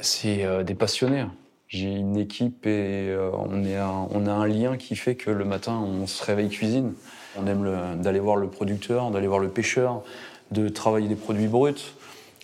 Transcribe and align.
C'est 0.00 0.44
euh, 0.44 0.62
des 0.62 0.74
passionnés. 0.74 1.24
J'ai 1.68 1.88
une 1.88 2.16
équipe 2.16 2.66
et 2.66 3.08
euh, 3.10 3.30
on, 3.32 3.62
on 4.10 4.26
a 4.26 4.32
un 4.32 4.46
lien 4.46 4.76
qui 4.76 4.96
fait 4.96 5.14
que 5.14 5.30
le 5.30 5.44
matin, 5.44 5.78
on 5.78 6.06
se 6.06 6.24
réveille 6.24 6.48
cuisine. 6.48 6.94
On 7.36 7.46
aime 7.46 7.64
le- 7.64 8.02
d'aller 8.02 8.18
voir 8.18 8.36
le 8.36 8.48
producteur, 8.48 9.10
d'aller 9.10 9.28
voir 9.28 9.38
le 9.38 9.48
pêcheur, 9.48 10.02
de 10.50 10.68
travailler 10.68 11.06
des 11.08 11.14
produits 11.14 11.46
bruts. 11.46 11.94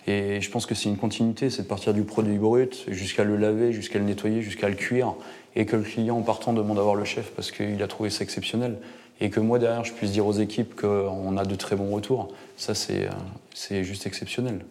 Et 0.06 0.40
je 0.40 0.50
pense 0.50 0.66
que 0.66 0.77
c'est 0.77 0.88
une 0.88 0.96
continuité, 0.96 1.50
c'est 1.50 1.62
de 1.62 1.66
partir 1.66 1.92
du 1.92 2.04
produit 2.04 2.38
brut 2.38 2.84
jusqu'à 2.88 3.24
le 3.24 3.36
laver, 3.36 3.73
jusqu'à 3.73 3.98
le 3.98 4.04
nettoyer, 4.04 4.41
jusqu'à 4.42 4.68
le 4.68 4.77
cuire, 4.77 5.14
et 5.56 5.66
que 5.66 5.74
le 5.74 5.82
client 5.82 6.16
en 6.18 6.23
partant 6.23 6.52
demande 6.52 6.78
à 6.78 6.82
voir 6.82 6.95
le 6.95 7.04
chef 7.04 7.32
parce 7.32 7.50
qu'il 7.50 7.82
a 7.82 7.88
trouvé 7.88 8.10
ça 8.10 8.23
exceptionnel. 8.23 8.78
Et 9.20 9.30
que 9.30 9.41
moi 9.41 9.59
derrière, 9.59 9.82
je 9.82 9.92
puisse 9.92 10.12
dire 10.12 10.27
aux 10.27 10.34
équipes 10.34 10.80
qu'on 10.80 11.36
a 11.36 11.45
de 11.45 11.54
très 11.56 11.74
bons 11.74 11.91
retours. 11.92 12.28
Ça, 12.56 12.74
c'est 12.74 13.06
euh, 13.06 13.10
c'est 13.54 13.82
juste 13.82 14.06
exceptionnel. 14.06 14.64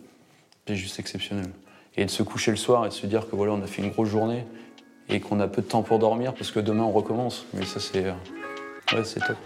C'est 0.67 0.75
juste 0.75 0.99
exceptionnel. 0.99 1.47
Et 1.97 2.05
de 2.05 2.09
se 2.09 2.23
coucher 2.23 2.51
le 2.51 2.57
soir 2.57 2.85
et 2.85 2.89
de 2.89 2.93
se 2.93 3.05
dire 3.07 3.29
que 3.29 3.35
voilà, 3.35 3.53
on 3.53 3.61
a 3.61 3.67
fait 3.67 3.81
une 3.81 3.91
grosse 3.91 4.09
journée 4.09 4.45
et 5.07 5.19
qu'on 5.19 5.39
a 5.39 5.47
peu 5.47 5.61
de 5.61 5.67
temps 5.67 5.81
pour 5.81 5.99
dormir 5.99 6.33
parce 6.33 6.51
que 6.51 6.59
demain 6.59 6.83
on 6.83 6.91
recommence. 6.91 7.45
Mais 7.53 7.65
ça, 7.65 7.79
c'est 7.79 8.05
euh, 8.05 8.13
ouais, 8.93 9.03
c'est 9.03 9.21
top. 9.21 9.37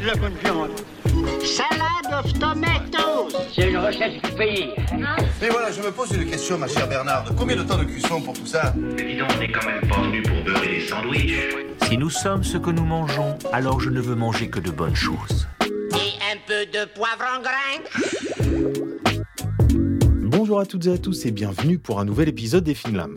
De 0.00 0.06
la 0.06 0.14
bonne 0.14 0.34
viande. 0.44 0.70
Salad 1.44 2.24
of 2.24 2.32
tomatoes. 2.34 3.36
C'est 3.54 3.70
une 3.70 3.78
recette 3.78 4.22
du 4.22 4.30
pays. 4.32 4.70
Mais 5.40 5.48
voilà, 5.48 5.72
je 5.72 5.80
me 5.80 5.90
pose 5.90 6.12
une 6.12 6.28
question, 6.28 6.58
ma 6.58 6.68
chère 6.68 6.88
Bernarde. 6.88 7.34
Combien 7.36 7.56
de 7.56 7.62
temps 7.62 7.78
de 7.78 7.84
cuisson 7.84 8.20
pour 8.20 8.34
tout 8.34 8.46
ça 8.46 8.74
Mais 8.76 9.04
dis 9.04 9.16
donc, 9.18 9.28
on 9.34 9.38
n'est 9.40 9.50
quand 9.50 9.66
même 9.66 9.88
pas 9.88 10.00
venu 10.02 10.22
pour 10.22 10.42
beurrer 10.44 10.68
des 10.68 10.80
sandwichs. 10.86 11.34
Si 11.88 11.98
nous 11.98 12.10
sommes 12.10 12.44
ce 12.44 12.58
que 12.58 12.70
nous 12.70 12.84
mangeons, 12.84 13.36
alors 13.52 13.80
je 13.80 13.90
ne 13.90 14.00
veux 14.00 14.14
manger 14.14 14.48
que 14.48 14.60
de 14.60 14.70
bonnes 14.70 14.96
choses. 14.96 15.48
Et 15.62 16.14
un 16.32 16.38
peu 16.46 16.66
de 16.66 16.84
poivre 16.84 17.24
en 17.36 17.40
grains. 17.42 17.82
Bonjour 20.22 20.60
à 20.60 20.66
toutes 20.66 20.86
et 20.86 20.92
à 20.92 20.98
tous 20.98 21.26
et 21.26 21.30
bienvenue 21.30 21.78
pour 21.78 21.98
un 21.98 22.04
nouvel 22.04 22.28
épisode 22.28 22.64
des 22.64 22.74
Finlam. 22.74 23.14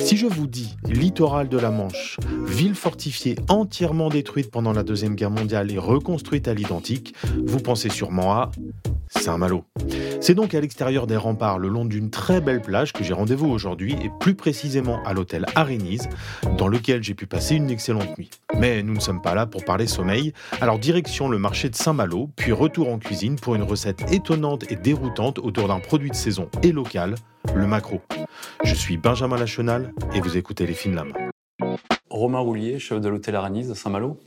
Si 0.00 0.16
je 0.16 0.26
vous 0.26 0.46
dis 0.46 0.76
littoral 0.84 1.48
de 1.48 1.58
la 1.58 1.70
Manche, 1.70 2.18
ville 2.46 2.74
fortifiée 2.74 3.36
entièrement 3.48 4.08
détruite 4.08 4.50
pendant 4.50 4.72
la 4.72 4.82
Deuxième 4.82 5.14
Guerre 5.14 5.30
mondiale 5.30 5.70
et 5.70 5.78
reconstruite 5.78 6.48
à 6.48 6.54
l'identique, 6.54 7.14
vous 7.44 7.58
pensez 7.58 7.88
sûrement 7.88 8.32
à 8.32 8.50
Saint-Malo. 9.18 9.64
C'est 10.20 10.34
donc 10.34 10.54
à 10.54 10.60
l'extérieur 10.60 11.06
des 11.06 11.16
remparts, 11.16 11.58
le 11.58 11.68
long 11.68 11.84
d'une 11.84 12.10
très 12.10 12.40
belle 12.40 12.60
plage, 12.60 12.92
que 12.92 13.04
j'ai 13.04 13.12
rendez-vous 13.12 13.48
aujourd'hui, 13.48 13.94
et 14.02 14.10
plus 14.20 14.34
précisément 14.34 15.02
à 15.04 15.12
l'hôtel 15.12 15.46
Arénise, 15.54 16.08
dans 16.56 16.68
lequel 16.68 17.02
j'ai 17.02 17.14
pu 17.14 17.26
passer 17.26 17.56
une 17.56 17.70
excellente 17.70 18.16
nuit. 18.18 18.30
Mais 18.56 18.82
nous 18.82 18.94
ne 18.94 19.00
sommes 19.00 19.22
pas 19.22 19.34
là 19.34 19.46
pour 19.46 19.64
parler 19.64 19.86
sommeil, 19.86 20.32
alors 20.60 20.78
direction 20.78 21.28
le 21.28 21.38
marché 21.38 21.68
de 21.68 21.76
Saint-Malo, 21.76 22.30
puis 22.36 22.52
retour 22.52 22.88
en 22.88 22.98
cuisine 22.98 23.36
pour 23.36 23.54
une 23.54 23.62
recette 23.62 24.12
étonnante 24.12 24.70
et 24.70 24.76
déroutante 24.76 25.38
autour 25.38 25.68
d'un 25.68 25.80
produit 25.80 26.10
de 26.10 26.16
saison 26.16 26.48
et 26.62 26.72
local, 26.72 27.14
le 27.54 27.66
maquereau. 27.66 28.00
Je 28.64 28.74
suis 28.74 28.96
Benjamin 28.96 29.36
Lachenal 29.36 29.92
et 30.14 30.20
vous 30.20 30.36
écoutez 30.36 30.66
les 30.66 30.74
Finlam. 30.74 31.12
Romain 32.10 32.38
Roulier, 32.38 32.78
chef 32.78 33.00
de 33.00 33.08
l'hôtel 33.08 33.36
Aranise 33.36 33.70
à 33.70 33.74
Saint-Malo, 33.74 34.18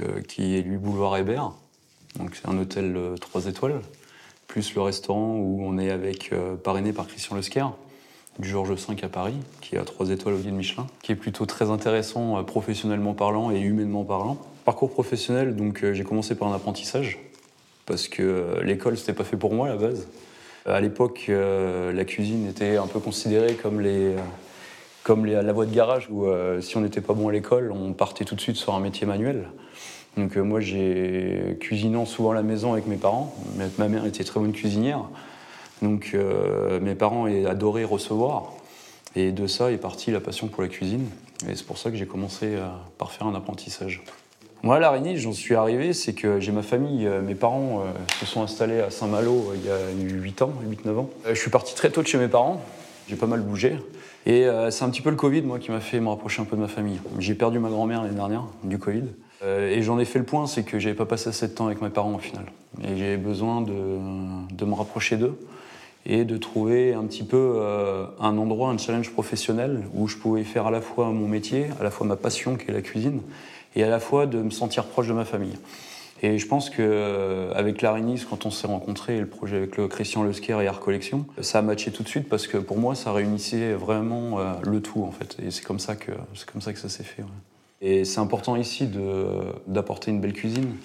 euh, 0.00 0.20
qui 0.22 0.56
est 0.56 0.62
lui 0.62 0.76
boulevard 0.76 1.16
Hébert. 1.16 1.52
C'est 2.32 2.48
un 2.48 2.58
hôtel 2.58 3.14
3 3.20 3.46
étoiles, 3.46 3.80
plus 4.52 4.74
le 4.74 4.82
restaurant 4.82 5.34
où 5.38 5.62
on 5.64 5.78
est 5.78 5.90
avec 5.90 6.30
euh, 6.34 6.56
parrainé 6.56 6.92
par 6.92 7.06
Christian 7.06 7.36
Lesquer, 7.36 7.64
du 8.38 8.46
Georges 8.50 8.70
V 8.72 8.96
à 9.02 9.08
Paris, 9.08 9.32
qui 9.62 9.78
a 9.78 9.82
3 9.82 10.10
étoiles 10.10 10.34
au 10.34 10.38
guide 10.38 10.52
Michelin, 10.52 10.86
qui 11.02 11.12
est 11.12 11.16
plutôt 11.16 11.46
très 11.46 11.70
intéressant 11.70 12.38
euh, 12.38 12.42
professionnellement 12.42 13.14
parlant 13.14 13.50
et 13.50 13.58
humainement 13.60 14.04
parlant. 14.04 14.36
Parcours 14.66 14.90
professionnel, 14.90 15.56
donc 15.56 15.82
euh, 15.82 15.94
j'ai 15.94 16.04
commencé 16.04 16.34
par 16.34 16.48
un 16.48 16.54
apprentissage, 16.54 17.18
parce 17.86 18.08
que 18.08 18.60
l'école 18.62 18.98
c'était 18.98 19.14
pas 19.14 19.24
fait 19.24 19.38
pour 19.38 19.54
moi 19.54 19.68
à 19.68 19.70
la 19.70 19.76
base. 19.76 20.06
À 20.66 20.80
l'époque, 20.82 21.28
la 21.28 22.04
cuisine 22.04 22.46
était 22.48 22.76
un 22.76 22.86
peu 22.86 23.00
considérée 23.00 23.54
comme 23.54 23.80
les, 23.80 24.12
comme 25.02 25.26
les- 25.26 25.42
la 25.42 25.52
voie 25.52 25.66
de 25.66 25.74
garage 25.74 26.08
où 26.08 26.24
si 26.60 26.76
on 26.76 26.82
n'était 26.82 27.00
pas 27.00 27.14
bon 27.14 27.26
à 27.26 27.32
l'école, 27.32 27.72
on 27.72 27.92
partait 27.94 28.24
tout 28.24 28.36
de 28.36 28.40
suite 28.40 28.54
sur 28.54 28.72
un 28.72 28.78
métier 28.78 29.04
manuel. 29.04 29.48
Donc 30.16 30.36
euh, 30.36 30.42
moi, 30.42 30.60
j'ai 30.60 31.56
cuisinant 31.60 32.04
souvent 32.04 32.32
à 32.32 32.34
la 32.34 32.42
maison 32.42 32.72
avec 32.72 32.86
mes 32.86 32.96
parents. 32.96 33.34
Ma 33.78 33.88
mère 33.88 34.04
était 34.06 34.24
très 34.24 34.40
bonne 34.40 34.52
cuisinière. 34.52 35.04
Donc 35.80 36.12
euh, 36.14 36.80
mes 36.80 36.94
parents 36.94 37.26
adoraient 37.26 37.84
recevoir. 37.84 38.52
Et 39.14 39.32
de 39.32 39.46
ça 39.46 39.70
est 39.70 39.78
partie 39.78 40.10
la 40.10 40.20
passion 40.20 40.48
pour 40.48 40.62
la 40.62 40.68
cuisine. 40.68 41.06
Et 41.48 41.54
c'est 41.54 41.66
pour 41.66 41.78
ça 41.78 41.90
que 41.90 41.96
j'ai 41.96 42.06
commencé 42.06 42.46
euh, 42.54 42.66
par 42.98 43.12
faire 43.12 43.26
un 43.26 43.34
apprentissage. 43.34 44.02
Moi, 44.64 44.76
à 44.76 44.78
la 44.78 44.92
Réunion, 44.92 45.16
j'en 45.16 45.32
suis 45.32 45.56
arrivé, 45.56 45.92
c'est 45.92 46.12
que 46.12 46.38
j'ai 46.38 46.52
ma 46.52 46.62
famille, 46.62 47.04
euh, 47.04 47.20
mes 47.20 47.34
parents 47.34 47.80
euh, 47.80 47.92
se 48.20 48.26
sont 48.26 48.42
installés 48.42 48.78
à 48.80 48.90
Saint-Malo 48.90 49.50
euh, 49.50 49.56
il 49.56 49.66
y 49.66 49.70
a 49.70 50.20
8 50.20 50.42
ans, 50.42 50.52
8-9 50.86 50.98
ans. 50.98 51.10
Euh, 51.26 51.34
je 51.34 51.40
suis 51.40 51.50
parti 51.50 51.74
très 51.74 51.90
tôt 51.90 52.00
de 52.00 52.06
chez 52.06 52.16
mes 52.16 52.28
parents, 52.28 52.60
j'ai 53.08 53.16
pas 53.16 53.26
mal 53.26 53.40
bougé. 53.40 53.76
Et 54.24 54.46
euh, 54.46 54.70
c'est 54.70 54.84
un 54.84 54.90
petit 54.90 55.00
peu 55.00 55.10
le 55.10 55.16
Covid, 55.16 55.42
moi, 55.42 55.58
qui 55.58 55.72
m'a 55.72 55.80
fait 55.80 55.98
me 55.98 56.08
rapprocher 56.08 56.42
un 56.42 56.44
peu 56.44 56.54
de 56.54 56.60
ma 56.60 56.68
famille. 56.68 57.00
J'ai 57.18 57.34
perdu 57.34 57.58
ma 57.58 57.70
grand-mère 57.70 58.02
l'année 58.04 58.14
dernière, 58.14 58.44
du 58.62 58.78
Covid. 58.78 59.02
Euh, 59.42 59.70
et 59.70 59.82
j'en 59.82 59.98
ai 59.98 60.04
fait 60.04 60.18
le 60.18 60.24
point, 60.24 60.46
c'est 60.46 60.62
que 60.62 60.78
j'avais 60.78 60.94
pas 60.94 61.06
passé 61.06 61.28
assez 61.28 61.48
de 61.48 61.52
temps 61.52 61.66
avec 61.66 61.82
mes 61.82 61.90
parents 61.90 62.14
au 62.14 62.18
final. 62.18 62.44
Et 62.82 62.96
j'ai 62.96 63.16
besoin 63.16 63.60
de, 63.60 63.74
de 64.54 64.64
me 64.64 64.74
rapprocher 64.74 65.16
d'eux 65.16 65.38
et 66.04 66.24
de 66.24 66.36
trouver 66.36 66.94
un 66.94 67.04
petit 67.04 67.22
peu 67.22 67.54
euh, 67.56 68.06
un 68.20 68.36
endroit, 68.38 68.70
un 68.70 68.78
challenge 68.78 69.10
professionnel 69.10 69.84
où 69.94 70.08
je 70.08 70.16
pouvais 70.16 70.44
faire 70.44 70.66
à 70.66 70.70
la 70.70 70.80
fois 70.80 71.10
mon 71.10 71.28
métier, 71.28 71.66
à 71.80 71.84
la 71.84 71.90
fois 71.90 72.06
ma 72.06 72.16
passion 72.16 72.56
qui 72.56 72.70
est 72.70 72.74
la 72.74 72.82
cuisine, 72.82 73.20
et 73.76 73.84
à 73.84 73.88
la 73.88 74.00
fois 74.00 74.26
de 74.26 74.38
me 74.38 74.50
sentir 74.50 74.84
proche 74.84 75.08
de 75.08 75.12
ma 75.12 75.24
famille. 75.24 75.56
Et 76.24 76.38
je 76.38 76.46
pense 76.46 76.70
qu'avec 76.70 77.82
l'Arénis, 77.82 78.24
quand 78.28 78.46
on 78.46 78.50
s'est 78.50 78.68
rencontrés, 78.68 79.18
le 79.18 79.26
projet 79.26 79.56
avec 79.56 79.76
le 79.76 79.88
Christian 79.88 80.22
Lesquer 80.22 80.60
et 80.62 80.68
Art 80.68 80.78
Collection, 80.78 81.26
ça 81.40 81.58
a 81.58 81.62
matché 81.62 81.90
tout 81.90 82.04
de 82.04 82.08
suite 82.08 82.28
parce 82.28 82.46
que 82.46 82.58
pour 82.58 82.78
moi, 82.78 82.94
ça 82.94 83.12
réunissait 83.12 83.72
vraiment 83.72 84.38
euh, 84.38 84.52
le 84.62 84.80
tout 84.80 85.02
en 85.02 85.10
fait. 85.10 85.36
Et 85.44 85.50
c'est 85.50 85.64
comme 85.64 85.80
ça 85.80 85.96
que 85.96 86.12
comme 86.52 86.60
ça 86.60 86.72
que 86.72 86.78
ça 86.78 86.88
s'est 86.88 87.02
fait. 87.02 87.24
Et 87.82 88.04
c'est 88.04 88.20
important 88.20 88.54
ici 88.54 88.88
d'apporter 89.66 90.12
une 90.12 90.20
belle 90.20 90.32
cuisine, 90.32 90.76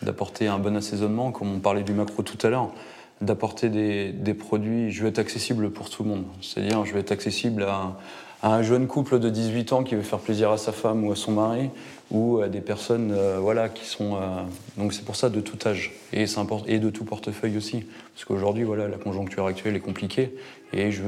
d'apporter 0.00 0.48
un 0.48 0.58
bon 0.58 0.74
assaisonnement, 0.76 1.30
comme 1.30 1.54
on 1.54 1.60
parlait 1.60 1.82
du 1.82 1.92
macro 1.92 2.22
tout 2.22 2.38
à 2.44 2.48
l'heure, 2.48 2.72
d'apporter 3.20 3.68
des, 3.68 4.12
des 4.12 4.32
produits. 4.32 4.90
Je 4.90 5.02
veux 5.02 5.10
être 5.10 5.18
accessible 5.18 5.70
pour 5.70 5.90
tout 5.90 6.02
le 6.02 6.08
monde. 6.08 6.24
C'est-à-dire, 6.40 6.86
je 6.86 6.94
veux 6.94 7.00
être 7.00 7.12
accessible 7.12 7.64
à, 7.64 7.98
un 8.44 8.62
jeune 8.62 8.88
couple 8.88 9.20
de 9.20 9.28
18 9.28 9.72
ans 9.72 9.84
qui 9.84 9.94
veut 9.94 10.02
faire 10.02 10.18
plaisir 10.18 10.50
à 10.50 10.56
sa 10.56 10.72
femme 10.72 11.04
ou 11.04 11.12
à 11.12 11.16
son 11.16 11.32
mari, 11.32 11.70
ou 12.10 12.40
à 12.40 12.48
des 12.48 12.60
personnes 12.60 13.12
euh, 13.12 13.38
voilà, 13.38 13.68
qui 13.68 13.84
sont. 13.84 14.16
euh, 14.16 14.42
donc 14.76 14.94
c'est 14.94 15.04
pour 15.04 15.14
ça 15.14 15.30
de 15.30 15.40
tout 15.40 15.58
âge. 15.68 15.92
Et, 16.12 16.24
et 16.66 16.78
de 16.80 16.90
tout 16.90 17.04
portefeuille 17.04 17.56
aussi. 17.56 17.84
Parce 18.14 18.24
qu'aujourd'hui, 18.24 18.64
voilà, 18.64 18.88
la 18.88 18.96
conjoncture 18.96 19.46
actuelle 19.46 19.76
est 19.76 19.80
compliquée, 19.80 20.34
et 20.72 20.90
je 20.90 21.02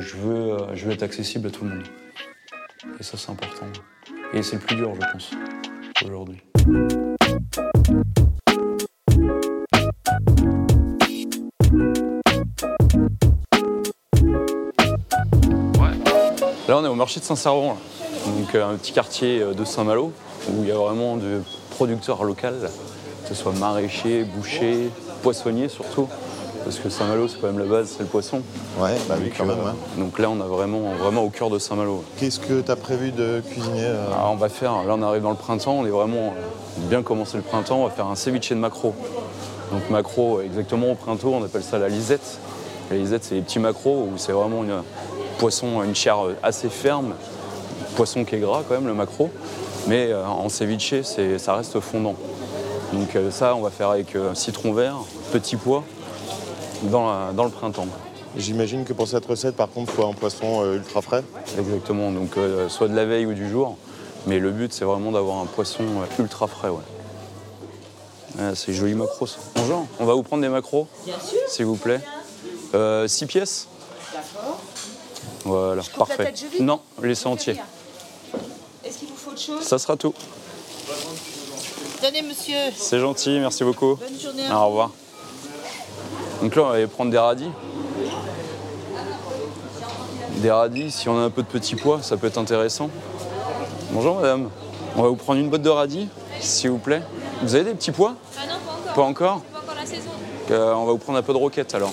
je, 0.00 0.16
veux, 0.16 0.56
je 0.74 0.86
veux 0.86 0.92
être 0.92 1.04
accessible 1.04 1.48
à 1.48 1.50
tout 1.50 1.64
le 1.64 1.70
monde. 1.70 1.84
Et 2.98 3.02
ça, 3.02 3.16
c'est 3.18 3.30
important. 3.30 3.66
Et 4.32 4.42
c'est 4.44 4.56
le 4.56 4.62
plus 4.62 4.76
dur, 4.76 4.92
je 4.94 5.00
pense, 5.12 5.30
aujourd'hui. 6.04 6.40
Là, 16.68 16.78
on 16.78 16.84
est 16.84 16.88
au 16.88 16.94
marché 16.94 17.18
de 17.18 17.24
Saint-Servant, 17.24 17.76
donc 18.26 18.54
euh, 18.54 18.72
un 18.72 18.76
petit 18.76 18.92
quartier 18.92 19.40
euh, 19.40 19.52
de 19.52 19.64
Saint-Malo, 19.64 20.12
où 20.48 20.62
il 20.62 20.68
y 20.68 20.70
a 20.70 20.76
vraiment 20.76 21.16
de 21.16 21.42
producteurs 21.70 22.22
locaux, 22.22 22.46
que 23.22 23.28
ce 23.28 23.34
soit 23.34 23.52
maraîchers, 23.54 24.22
bouchers, 24.22 24.90
poissonniers 25.24 25.68
surtout, 25.68 26.08
parce 26.64 26.78
que 26.78 26.88
Saint-Malo, 26.88 27.28
c'est 27.28 27.40
quand 27.40 27.46
même 27.48 27.58
la 27.58 27.64
base, 27.64 27.88
c'est 27.96 28.00
le 28.02 28.08
poisson. 28.08 28.42
Ouais, 28.78 28.96
bah 29.08 29.16
oui, 29.20 29.30
quand 29.36 29.44
même. 29.44 29.58
euh, 29.58 29.70
hein. 29.70 29.74
donc 29.98 30.18
là, 30.18 30.28
on 30.30 30.40
a 30.40 30.44
vraiment, 30.44 30.92
vraiment 30.98 31.22
au 31.22 31.30
cœur 31.30 31.50
de 31.50 31.58
Saint-Malo. 31.58 32.04
Qu'est-ce 32.18 32.38
que 32.40 32.60
tu 32.60 32.70
as 32.70 32.76
prévu 32.76 33.12
de 33.12 33.42
cuisiner 33.50 33.84
euh, 33.84 34.06
Ah, 34.12 34.28
on 34.30 34.36
va 34.36 34.48
faire, 34.48 34.84
là 34.84 34.94
on 34.96 35.02
arrive 35.02 35.22
dans 35.22 35.30
le 35.30 35.36
printemps, 35.36 35.78
on 35.80 35.86
est 35.86 35.90
vraiment 35.90 36.34
bien 36.76 37.02
commencé 37.02 37.36
le 37.36 37.42
printemps, 37.42 37.80
on 37.80 37.84
va 37.84 37.90
faire 37.90 38.06
un 38.06 38.14
ceviche 38.14 38.50
de 38.50 38.54
maquereau. 38.56 38.94
Donc 39.72 39.88
maquereau, 39.90 40.40
exactement 40.40 40.92
au 40.92 40.94
printemps, 40.94 41.38
on 41.40 41.44
appelle 41.44 41.62
ça 41.62 41.78
la 41.78 41.88
lisette. 41.88 42.38
La 42.90 42.96
lisette, 42.96 43.24
c'est 43.24 43.36
les 43.36 43.42
petits 43.42 43.58
maquereaux 43.60 44.08
où 44.12 44.18
c'est 44.18 44.32
vraiment 44.32 44.62
une 44.64 44.82
poisson, 45.38 45.82
une 45.82 45.94
chair 45.94 46.18
assez 46.42 46.68
ferme, 46.68 47.14
poisson 47.96 48.24
qui 48.24 48.34
est 48.34 48.38
gras 48.40 48.62
quand 48.68 48.74
même, 48.74 48.86
le 48.86 48.94
maquereau. 48.94 49.30
Mais 49.86 50.08
euh, 50.10 50.26
en 50.26 50.48
ceviche, 50.48 50.94
ça 51.38 51.54
reste 51.54 51.80
fondant. 51.80 52.16
Donc 52.92 53.16
ça, 53.30 53.54
on 53.54 53.60
va 53.60 53.70
faire 53.70 53.90
avec 53.90 54.16
citron 54.34 54.72
vert, 54.72 54.96
petit 55.32 55.54
pois, 55.54 55.84
dans, 56.84 57.10
la- 57.10 57.32
dans 57.32 57.44
le 57.44 57.50
printemps. 57.50 57.86
J'imagine 58.36 58.84
que 58.84 58.92
pour 58.92 59.08
cette 59.08 59.26
recette, 59.26 59.56
par 59.56 59.68
contre, 59.70 59.92
il 59.92 59.96
faut 59.96 60.06
un 60.06 60.12
poisson 60.12 60.62
euh, 60.62 60.76
ultra 60.76 61.02
frais. 61.02 61.24
Exactement, 61.58 62.12
donc 62.12 62.36
euh, 62.36 62.68
soit 62.68 62.88
de 62.88 62.94
la 62.94 63.04
veille 63.04 63.26
ou 63.26 63.34
du 63.34 63.48
jour. 63.50 63.76
Mais 64.26 64.38
le 64.38 64.50
but, 64.52 64.72
c'est 64.72 64.84
vraiment 64.84 65.10
d'avoir 65.12 65.38
un 65.38 65.46
poisson 65.46 65.82
euh, 65.82 66.22
ultra 66.22 66.46
frais. 66.46 66.68
Ouais. 66.68 66.82
Ah, 68.38 68.54
c'est 68.54 68.72
joli 68.72 68.94
macro 68.94 69.26
ça. 69.26 69.38
Bonjour, 69.56 69.86
on 69.98 70.04
va 70.04 70.14
vous 70.14 70.22
prendre 70.22 70.42
des 70.42 70.48
macros 70.48 70.86
Bien 71.04 71.16
sûr. 71.18 71.38
S'il 71.48 71.64
vous 71.66 71.76
plaît. 71.76 72.00
Euh, 72.74 73.08
six 73.08 73.26
pièces 73.26 73.66
D'accord. 74.12 74.60
Voilà, 75.44 75.82
coupe 75.82 75.90
la 75.92 75.98
parfait. 76.06 76.24
tête, 76.26 76.40
je 76.52 76.56
vis 76.58 76.62
non, 76.62 76.80
laissez 77.02 77.26
entier. 77.26 77.56
Est-ce 78.84 78.98
qu'il 78.98 79.08
vous 79.08 79.16
faut 79.16 79.30
autre 79.30 79.40
chose? 79.40 79.62
Ça 79.62 79.78
sera 79.78 79.96
tout. 79.96 80.14
Tenez, 82.00 82.22
monsieur. 82.22 82.54
C'est 82.76 83.00
gentil, 83.00 83.38
merci 83.40 83.64
beaucoup. 83.64 83.96
Bonne 83.96 84.20
journée 84.20 84.46
à 84.48 84.60
Au 84.60 84.66
revoir. 84.68 84.90
Donc 86.42 86.56
là, 86.56 86.62
on 86.62 86.68
va 86.68 86.74
aller 86.74 86.86
prendre 86.86 87.10
des 87.10 87.18
radis. 87.18 87.50
Des 90.38 90.50
radis, 90.50 90.90
si 90.90 91.08
on 91.08 91.18
a 91.18 91.22
un 91.22 91.30
peu 91.30 91.42
de 91.42 91.46
petits 91.48 91.76
pois, 91.76 92.00
ça 92.02 92.16
peut 92.16 92.26
être 92.26 92.38
intéressant. 92.38 92.88
Bonjour 93.90 94.16
madame. 94.16 94.48
On 94.96 95.02
va 95.02 95.08
vous 95.08 95.16
prendre 95.16 95.38
une 95.40 95.50
botte 95.50 95.62
de 95.62 95.68
radis, 95.68 96.08
s'il 96.40 96.70
vous 96.70 96.78
plaît. 96.78 97.02
Vous 97.42 97.54
avez 97.54 97.64
des 97.64 97.74
petits 97.74 97.90
pois 97.92 98.14
Ah 98.38 98.46
non, 98.48 98.54
pas 98.64 98.72
encore. 98.72 98.94
Pas 98.94 99.02
encore 99.02 99.40
Pas 99.52 99.58
encore 99.58 99.74
la 99.78 99.86
saison. 99.86 100.10
Euh, 100.50 100.72
On 100.74 100.86
va 100.86 100.92
vous 100.92 100.98
prendre 100.98 101.18
un 101.18 101.22
peu 101.22 101.32
de 101.32 101.38
roquette 101.38 101.74
alors. 101.74 101.92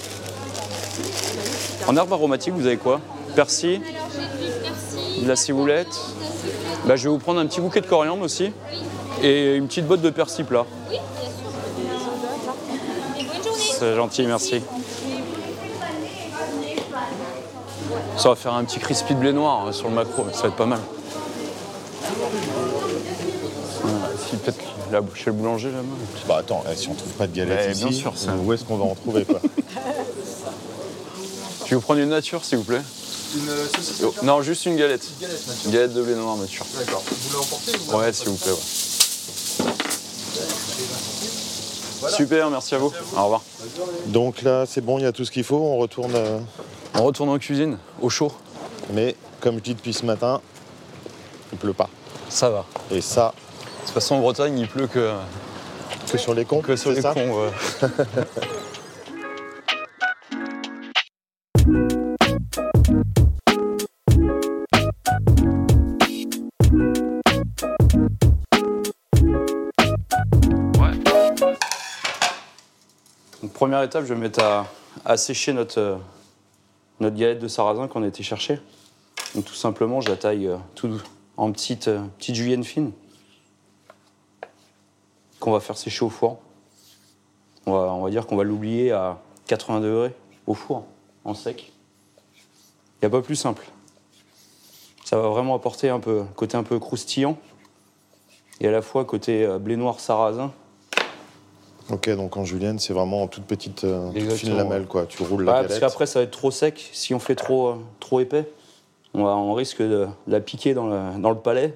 En 1.88 1.96
herbe 1.96 2.12
aromatique, 2.14 2.54
vous 2.54 2.66
avez 2.66 2.78
quoi? 2.78 3.02
Persil, 3.36 3.82
Alors 3.88 4.08
j'ai 4.14 4.46
du 4.46 4.52
persil. 4.62 5.24
de 5.24 5.28
la 5.28 5.36
ciboulette. 5.36 5.88
Bah, 6.86 6.96
je 6.96 7.04
vais 7.04 7.10
vous 7.10 7.20
prendre 7.20 7.40
un 7.40 7.46
petit 7.46 7.60
bouquet 7.62 7.82
de 7.82 7.88
coriandre 7.88 8.24
aussi. 8.24 8.52
Et 9.22 9.56
une 9.56 9.68
petite 9.68 9.88
botte 9.88 10.02
de 10.02 10.10
persil 10.10 10.46
plat. 10.46 10.66
Oui, 10.90 10.98
bien 11.20 11.30
sûr. 11.30 13.20
Et 13.20 13.24
bonne 13.24 13.44
journée. 13.44 13.64
C'est 13.80 13.96
gentil, 13.96 14.24
merci. 14.24 14.62
Ça 18.18 18.30
va 18.30 18.36
faire 18.36 18.54
un 18.54 18.64
petit 18.64 18.80
crispy 18.80 19.14
de 19.14 19.20
blé 19.20 19.34
noir 19.34 19.66
hein, 19.68 19.72
sur 19.72 19.88
le 19.90 19.94
macro, 19.96 20.26
ça 20.34 20.44
va 20.44 20.48
être 20.50 20.56
pas 20.56 20.66
mal. 20.66 20.80
Voilà, 23.84 24.10
peut-être 24.44 25.16
chez 25.16 25.26
le 25.28 25.32
boulanger 25.34 25.68
là-bas. 25.70 25.84
Bah 26.28 26.38
attends, 26.40 26.64
eh, 26.72 26.76
si 26.76 26.88
on 26.90 26.94
trouve 26.96 27.12
pas 27.14 27.28
de 27.28 27.36
galettes 27.36 27.68
Ouais, 27.68 27.72
ici, 27.74 27.84
bien 27.86 27.94
sûr, 27.94 28.14
ça. 28.18 28.32
où 28.36 28.52
est-ce 28.54 28.64
qu'on 28.64 28.78
va 28.78 28.86
en 28.86 28.96
trouver 28.96 29.26
quoi? 29.26 29.40
Vais 31.70 31.76
vous 31.76 31.82
prendre 31.82 32.00
une 32.00 32.10
nature 32.10 32.44
s'il 32.46 32.58
vous 32.60 32.64
plaît? 32.64 32.82
Une 33.36 33.50
euh, 33.50 33.66
saucisse 33.76 34.02
Oh, 34.04 34.14
non, 34.24 34.42
juste 34.42 34.66
une 34.66 34.78
galette. 34.78 35.06
galette, 35.22 35.48
nature. 35.48 35.66
Une 35.66 35.72
galette 35.72 35.94
de 35.94 36.02
blé 36.02 36.16
noir 36.16 36.38
nature. 36.38 36.66
D'accord. 36.80 37.04
Vous 37.06 37.30
voulez 37.30 37.44
emporter 37.44 37.72
ou 37.92 37.98
Ouais, 37.98 38.14
s'il 38.14 38.30
vous 38.30 38.38
plaît. 38.38 38.52
ouais. 38.52 38.58
Super, 42.18 42.50
merci 42.50 42.76
à 42.76 42.78
vous. 42.80 42.92
Au 43.16 43.24
revoir. 43.24 43.42
Donc 44.08 44.42
là, 44.42 44.66
c'est 44.66 44.82
bon, 44.82 44.98
il 44.98 45.04
y 45.04 45.06
a 45.06 45.12
tout 45.12 45.24
ce 45.26 45.32
qu'il 45.32 45.44
faut, 45.44 45.58
on 45.58 45.78
retourne. 45.78 46.14
euh, 46.16 46.40
On 46.96 47.04
retourne 47.04 47.30
en 47.30 47.38
cuisine, 47.38 47.78
au 48.02 48.10
chaud. 48.10 48.32
Mais 48.94 49.16
comme 49.40 49.56
je 49.58 49.62
dis 49.62 49.76
depuis 49.76 49.94
ce 49.94 50.06
matin, 50.06 50.42
il 51.52 51.58
pleut 51.58 51.74
pas. 51.74 51.90
Ça 52.30 52.50
va. 52.50 52.66
Et 52.92 53.02
ça, 53.02 53.34
De 53.36 53.86
toute 53.86 53.94
façon, 53.94 54.16
en 54.16 54.20
Bretagne, 54.20 54.58
il 54.60 54.68
pleut 54.68 54.88
que, 54.88 55.14
que 56.12 56.18
sur 56.18 56.34
les 56.34 56.44
cons. 56.46 56.62
que 56.62 56.76
sur 56.76 56.92
les 56.92 57.02
ça 57.02 57.14
cons. 57.14 57.30
ouais. 57.30 57.52
Donc, 73.42 73.54
première 73.54 73.84
étape, 73.84 74.06
je 74.06 74.14
vais 74.14 74.20
mettre 74.20 74.44
à, 75.06 75.18
sécher 75.18 75.54
notre, 75.54 75.80
euh, 75.80 75.96
notre 77.00 77.16
galette 77.16 77.40
de 77.40 77.48
sarrasin 77.48 77.88
qu'on 77.88 78.04
a 78.04 78.08
été 78.08 78.24
chercher. 78.24 78.60
Donc 79.36 79.46
tout 79.46 79.54
simplement, 79.54 80.02
je 80.02 80.10
la 80.10 80.16
taille 80.16 80.48
euh, 80.48 80.58
en 81.36 81.52
petites, 81.52 81.88
euh, 81.88 82.02
petites 82.18 82.36
juliennes 82.36 82.64
fines 82.64 82.92
qu'on 85.40 85.52
va 85.52 85.60
faire 85.60 85.78
sécher 85.78 86.04
au 86.04 86.10
four. 86.10 86.40
On 87.66 87.74
va, 87.74 87.94
on 87.94 88.04
va 88.04 88.10
dire 88.10 88.26
qu'on 88.26 88.38
va 88.38 88.44
l'oublier 88.44 88.92
à 88.92 89.20
80 89.48 89.82
degrés 89.82 90.16
au 90.48 90.54
four, 90.54 90.86
en 91.24 91.34
sec. 91.34 91.72
Il 92.36 93.06
n'y 93.06 93.06
a 93.06 93.10
pas 93.10 93.22
plus 93.22 93.36
simple. 93.36 93.68
Ça 95.04 95.18
va 95.18 95.30
vraiment 95.30 95.56
apporter 95.56 95.90
un 95.90 96.00
peu 96.00 96.24
côté 96.36 96.58
un 96.58 96.64
peu 96.64 96.80
croustillant 96.80 97.38
et 98.60 98.68
à 98.68 98.72
la 98.72 98.82
fois 98.82 99.06
côté 99.06 99.46
euh, 99.46 99.60
blé 99.60 99.76
noir 99.76 100.00
sarrasin. 100.00 100.52
Ok, 101.90 102.10
donc 102.10 102.36
en 102.36 102.44
julienne, 102.44 102.80
c'est 102.80 102.92
vraiment 102.94 103.24
en 103.24 103.28
toute 103.28 103.46
petite 103.46 103.84
euh, 103.86 104.12
toute 104.12 104.34
fine 104.34 104.58
lamelle, 104.58 104.86
quoi. 104.88 105.06
Tu 105.06 105.24
roules 105.24 105.46
la 105.46 105.52
Ouais, 105.54 105.58
parce 105.60 105.68
galette. 105.70 105.80
qu'après, 105.90 106.06
ça 106.06 106.20
va 106.20 106.24
être 106.24 106.32
trop 106.32 106.52
sec. 106.52 106.90
Si 106.92 107.14
on 107.14 107.20
fait 107.20 107.36
trop, 107.36 107.68
euh, 107.70 107.76
trop 108.02 108.20
épais, 108.20 108.46
on, 109.14 109.24
va, 109.24 109.36
on 109.38 109.54
risque 109.54 109.82
de 109.82 110.08
la 110.28 110.40
piquer 110.42 110.74
dans 110.74 110.88
le, 110.88 111.20
dans 111.20 111.30
le 111.30 111.38
palais. 111.38 111.74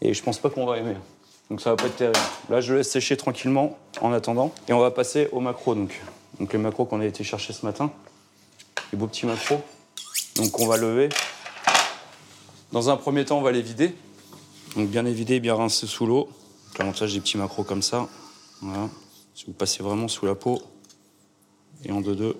Et 0.00 0.14
je 0.14 0.22
pense 0.22 0.38
pas 0.38 0.48
qu'on 0.48 0.64
va 0.64 0.78
aimer. 0.78 0.94
Donc 1.50 1.60
ça 1.60 1.70
va 1.70 1.76
pas 1.76 1.86
être 1.86 1.96
terrible. 1.96 2.18
Là, 2.50 2.60
je 2.60 2.74
laisse 2.74 2.88
sécher 2.90 3.16
tranquillement 3.16 3.76
en 4.00 4.12
attendant. 4.12 4.52
Et 4.68 4.72
on 4.72 4.78
va 4.78 4.92
passer 4.92 5.28
au 5.32 5.40
macro. 5.40 5.74
Donc, 5.74 6.00
donc 6.38 6.52
les 6.52 6.58
macros 6.58 6.84
qu'on 6.84 7.00
a 7.00 7.06
été 7.06 7.24
chercher 7.24 7.52
ce 7.52 7.66
matin. 7.66 7.90
Les 8.92 8.98
beaux 8.98 9.08
petits 9.08 9.26
macros. 9.26 9.60
Donc 10.36 10.60
on 10.60 10.66
va 10.68 10.76
lever. 10.76 11.08
Dans 12.70 12.90
un 12.90 12.96
premier 12.96 13.24
temps, 13.24 13.38
on 13.38 13.42
va 13.42 13.50
les 13.50 13.62
vider. 13.62 13.92
Donc 14.76 14.88
bien 14.88 15.02
les 15.02 15.12
vider, 15.12 15.40
bien 15.40 15.54
rincer 15.56 15.86
sous 15.88 16.06
l'eau. 16.06 16.28
L'avantage 16.78 17.14
des 17.14 17.20
petits 17.20 17.38
macros 17.38 17.64
comme 17.64 17.82
ça. 17.82 18.06
Voilà. 18.62 18.88
Si 19.38 19.44
vous 19.46 19.52
passez 19.52 19.84
vraiment 19.84 20.08
sous 20.08 20.26
la 20.26 20.34
peau. 20.34 20.60
Et 21.84 21.92
en 21.92 22.00
deux-deux. 22.00 22.36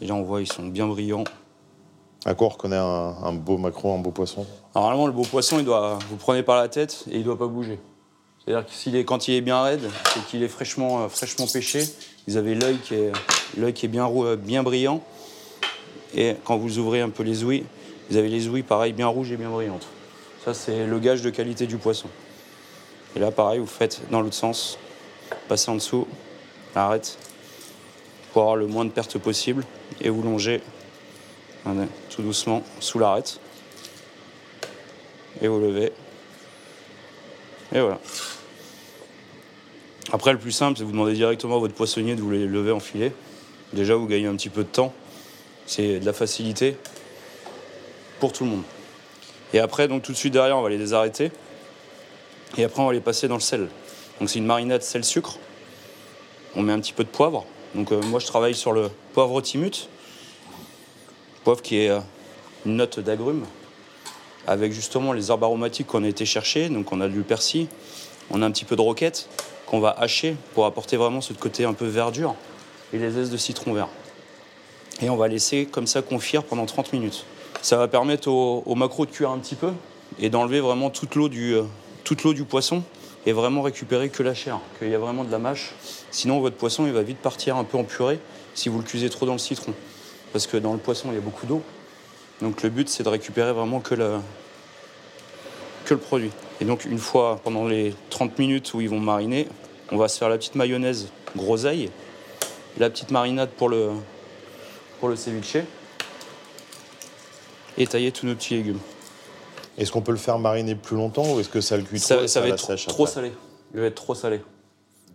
Et 0.00 0.06
là, 0.08 0.14
on 0.14 0.22
voit, 0.22 0.40
ils 0.40 0.50
sont 0.50 0.66
bien 0.66 0.88
brillants. 0.88 1.22
À 2.24 2.34
quoi 2.34 2.48
on 2.48 2.50
reconnaît 2.50 2.74
un, 2.74 3.14
un 3.22 3.32
beau 3.32 3.56
macro, 3.56 3.94
un 3.94 3.98
beau 3.98 4.10
poisson 4.10 4.44
Alors, 4.74 4.88
Normalement, 4.88 5.06
le 5.06 5.12
beau 5.12 5.22
poisson, 5.22 5.60
il 5.60 5.64
doit, 5.64 6.00
vous 6.10 6.16
prenez 6.16 6.42
par 6.42 6.56
la 6.56 6.68
tête 6.68 7.04
et 7.08 7.18
il 7.18 7.22
doit 7.22 7.38
pas 7.38 7.46
bouger. 7.46 7.78
C'est-à-dire 8.44 8.66
que 8.66 8.96
est, 8.96 9.04
quand 9.04 9.28
il 9.28 9.34
est 9.34 9.40
bien 9.40 9.62
raide, 9.62 9.88
c'est 10.12 10.26
qu'il 10.26 10.42
est 10.42 10.48
fraîchement, 10.48 11.04
euh, 11.04 11.08
fraîchement 11.08 11.46
pêché. 11.46 11.84
Vous 12.26 12.36
avez 12.36 12.56
l'œil 12.56 12.78
qui 12.78 12.94
est, 12.94 13.12
l'œil 13.56 13.72
qui 13.72 13.86
est 13.86 13.88
bien, 13.88 14.10
euh, 14.10 14.34
bien 14.34 14.64
brillant. 14.64 15.04
Et 16.16 16.34
quand 16.42 16.56
vous 16.56 16.78
ouvrez 16.78 17.00
un 17.00 17.10
peu 17.10 17.22
les 17.22 17.44
ouïes, 17.44 17.64
vous 18.10 18.16
avez 18.16 18.28
les 18.28 18.48
ouïes 18.48 18.64
pareil, 18.64 18.92
bien 18.92 19.06
rouges 19.06 19.30
et 19.30 19.36
bien 19.36 19.50
brillantes. 19.50 19.86
Ça, 20.44 20.52
c'est 20.52 20.84
le 20.84 20.98
gage 20.98 21.22
de 21.22 21.30
qualité 21.30 21.68
du 21.68 21.76
poisson. 21.76 22.08
Et 23.14 23.20
là, 23.20 23.30
pareil, 23.30 23.60
vous 23.60 23.66
faites 23.66 24.00
dans 24.10 24.20
l'autre 24.20 24.34
sens. 24.34 24.80
Passez 25.48 25.70
en 25.70 25.74
dessous, 25.74 26.06
arrête, 26.74 27.18
pour 28.32 28.42
avoir 28.42 28.56
le 28.56 28.66
moins 28.66 28.84
de 28.84 28.90
pertes 28.90 29.18
possible. 29.18 29.64
Et 30.00 30.10
vous 30.10 30.22
longez 30.22 30.60
tout 32.10 32.22
doucement 32.22 32.62
sous 32.80 32.98
l'arête. 32.98 33.40
Et 35.40 35.48
vous 35.48 35.60
levez. 35.60 35.92
Et 37.72 37.80
voilà. 37.80 37.98
Après, 40.12 40.32
le 40.32 40.38
plus 40.38 40.52
simple, 40.52 40.78
c'est 40.78 40.82
de 40.82 40.86
vous 40.86 40.92
demander 40.92 41.12
directement 41.12 41.56
à 41.56 41.58
votre 41.58 41.74
poissonnier 41.74 42.16
de 42.16 42.22
vous 42.22 42.30
les 42.30 42.46
lever 42.46 42.72
en 42.72 42.80
filet. 42.80 43.12
Déjà, 43.74 43.94
vous 43.94 44.06
gagnez 44.06 44.26
un 44.26 44.36
petit 44.36 44.48
peu 44.48 44.62
de 44.62 44.68
temps. 44.68 44.94
C'est 45.66 46.00
de 46.00 46.06
la 46.06 46.14
facilité 46.14 46.76
pour 48.20 48.32
tout 48.32 48.44
le 48.44 48.50
monde. 48.50 48.62
Et 49.52 49.58
après, 49.58 49.86
donc 49.86 50.02
tout 50.02 50.12
de 50.12 50.16
suite 50.16 50.32
derrière, 50.32 50.56
on 50.56 50.62
va 50.62 50.70
les 50.70 50.78
désarrêter. 50.78 51.30
Et 52.56 52.64
après, 52.64 52.82
on 52.82 52.86
va 52.86 52.92
les 52.94 53.00
passer 53.00 53.28
dans 53.28 53.34
le 53.34 53.40
sel. 53.40 53.68
Donc 54.20 54.30
c'est 54.30 54.38
une 54.38 54.46
marinade 54.46 54.82
sel-sucre. 54.82 55.38
On 56.56 56.62
met 56.62 56.72
un 56.72 56.80
petit 56.80 56.92
peu 56.92 57.04
de 57.04 57.08
poivre. 57.08 57.44
Donc 57.74 57.92
euh, 57.92 58.00
moi, 58.02 58.18
je 58.20 58.26
travaille 58.26 58.54
sur 58.54 58.72
le 58.72 58.90
poivre 59.12 59.40
timut. 59.40 59.88
Poivre 61.44 61.62
qui 61.62 61.78
est 61.78 61.90
euh, 61.90 62.00
une 62.66 62.76
note 62.76 63.00
d'agrumes 63.00 63.44
avec 64.46 64.72
justement 64.72 65.12
les 65.12 65.30
herbes 65.30 65.44
aromatiques 65.44 65.86
qu'on 65.86 66.04
a 66.04 66.08
été 66.08 66.24
chercher. 66.24 66.68
Donc 66.68 66.90
on 66.92 67.00
a 67.00 67.08
du 67.08 67.20
persil, 67.20 67.68
on 68.30 68.42
a 68.42 68.46
un 68.46 68.50
petit 68.50 68.64
peu 68.64 68.76
de 68.76 68.80
roquette 68.80 69.28
qu'on 69.66 69.80
va 69.80 69.90
hacher 69.90 70.36
pour 70.54 70.64
apporter 70.64 70.96
vraiment 70.96 71.20
ce 71.20 71.34
côté 71.34 71.64
un 71.64 71.74
peu 71.74 71.86
verdure 71.86 72.34
et 72.94 72.98
les 72.98 73.10
zestes 73.10 73.30
de 73.30 73.36
citron 73.36 73.74
vert. 73.74 73.88
Et 75.02 75.10
on 75.10 75.16
va 75.16 75.28
laisser 75.28 75.66
comme 75.66 75.86
ça 75.86 76.00
confire 76.00 76.42
pendant 76.42 76.64
30 76.64 76.94
minutes. 76.94 77.24
Ça 77.60 77.76
va 77.76 77.88
permettre 77.88 78.28
au, 78.28 78.62
au 78.64 78.74
de 78.74 79.10
cuire 79.10 79.30
un 79.30 79.38
petit 79.38 79.54
peu 79.54 79.72
et 80.18 80.30
d'enlever 80.30 80.60
vraiment 80.60 80.88
toute 80.88 81.14
l'eau 81.14 81.28
du, 81.28 81.54
euh, 81.54 81.64
toute 82.04 82.22
l'eau 82.22 82.32
du 82.32 82.44
poisson 82.44 82.82
et 83.28 83.32
vraiment 83.32 83.60
récupérer 83.60 84.08
que 84.08 84.22
la 84.22 84.32
chair, 84.32 84.58
qu'il 84.78 84.88
y 84.88 84.94
a 84.94 84.98
vraiment 84.98 85.22
de 85.22 85.30
la 85.30 85.38
mâche. 85.38 85.74
Sinon, 86.10 86.40
votre 86.40 86.56
poisson, 86.56 86.86
il 86.86 86.94
va 86.94 87.02
vite 87.02 87.18
partir 87.18 87.58
un 87.58 87.64
peu 87.64 87.76
en 87.76 87.84
purée 87.84 88.18
si 88.54 88.70
vous 88.70 88.78
le 88.78 88.84
cuisez 88.84 89.10
trop 89.10 89.26
dans 89.26 89.34
le 89.34 89.38
citron. 89.38 89.74
Parce 90.32 90.46
que 90.46 90.56
dans 90.56 90.72
le 90.72 90.78
poisson, 90.78 91.08
il 91.10 91.14
y 91.14 91.18
a 91.18 91.20
beaucoup 91.20 91.44
d'eau. 91.44 91.62
Donc 92.40 92.62
le 92.62 92.70
but, 92.70 92.88
c'est 92.88 93.02
de 93.02 93.10
récupérer 93.10 93.52
vraiment 93.52 93.80
que, 93.80 93.94
que 95.84 95.92
le 95.92 96.00
produit. 96.00 96.30
Et 96.62 96.64
donc, 96.64 96.86
une 96.86 96.98
fois, 96.98 97.38
pendant 97.44 97.68
les 97.68 97.94
30 98.08 98.38
minutes 98.38 98.72
où 98.72 98.80
ils 98.80 98.88
vont 98.88 98.98
mariner, 98.98 99.46
on 99.92 99.98
va 99.98 100.08
se 100.08 100.16
faire 100.16 100.30
la 100.30 100.38
petite 100.38 100.54
mayonnaise 100.54 101.10
groseille, 101.36 101.90
la 102.78 102.88
petite 102.88 103.10
marinade 103.10 103.50
pour 103.50 103.68
le, 103.68 103.90
pour 105.00 105.10
le 105.10 105.16
ceviche, 105.16 105.58
et 107.76 107.86
tailler 107.86 108.10
tous 108.10 108.24
nos 108.24 108.34
petits 108.34 108.54
légumes. 108.54 108.80
Est-ce 109.78 109.92
qu'on 109.92 110.02
peut 110.02 110.12
le 110.12 110.18
faire 110.18 110.38
mariner 110.38 110.74
plus 110.74 110.96
longtemps 110.96 111.34
ou 111.34 111.40
est-ce 111.40 111.48
que 111.48 111.60
ça 111.60 111.76
le 111.76 111.84
cuit 111.84 112.00
trop 112.00 112.08
Ça, 112.08 112.28
ça 112.28 112.40
va 112.40 112.48
être 112.48 112.58
sèche 112.58 112.86
trop 112.86 113.04
après 113.04 113.14
salé. 113.14 113.32
Il 113.72 113.80
va 113.80 113.86
être 113.86 113.94
trop 113.94 114.14
salé. 114.14 114.40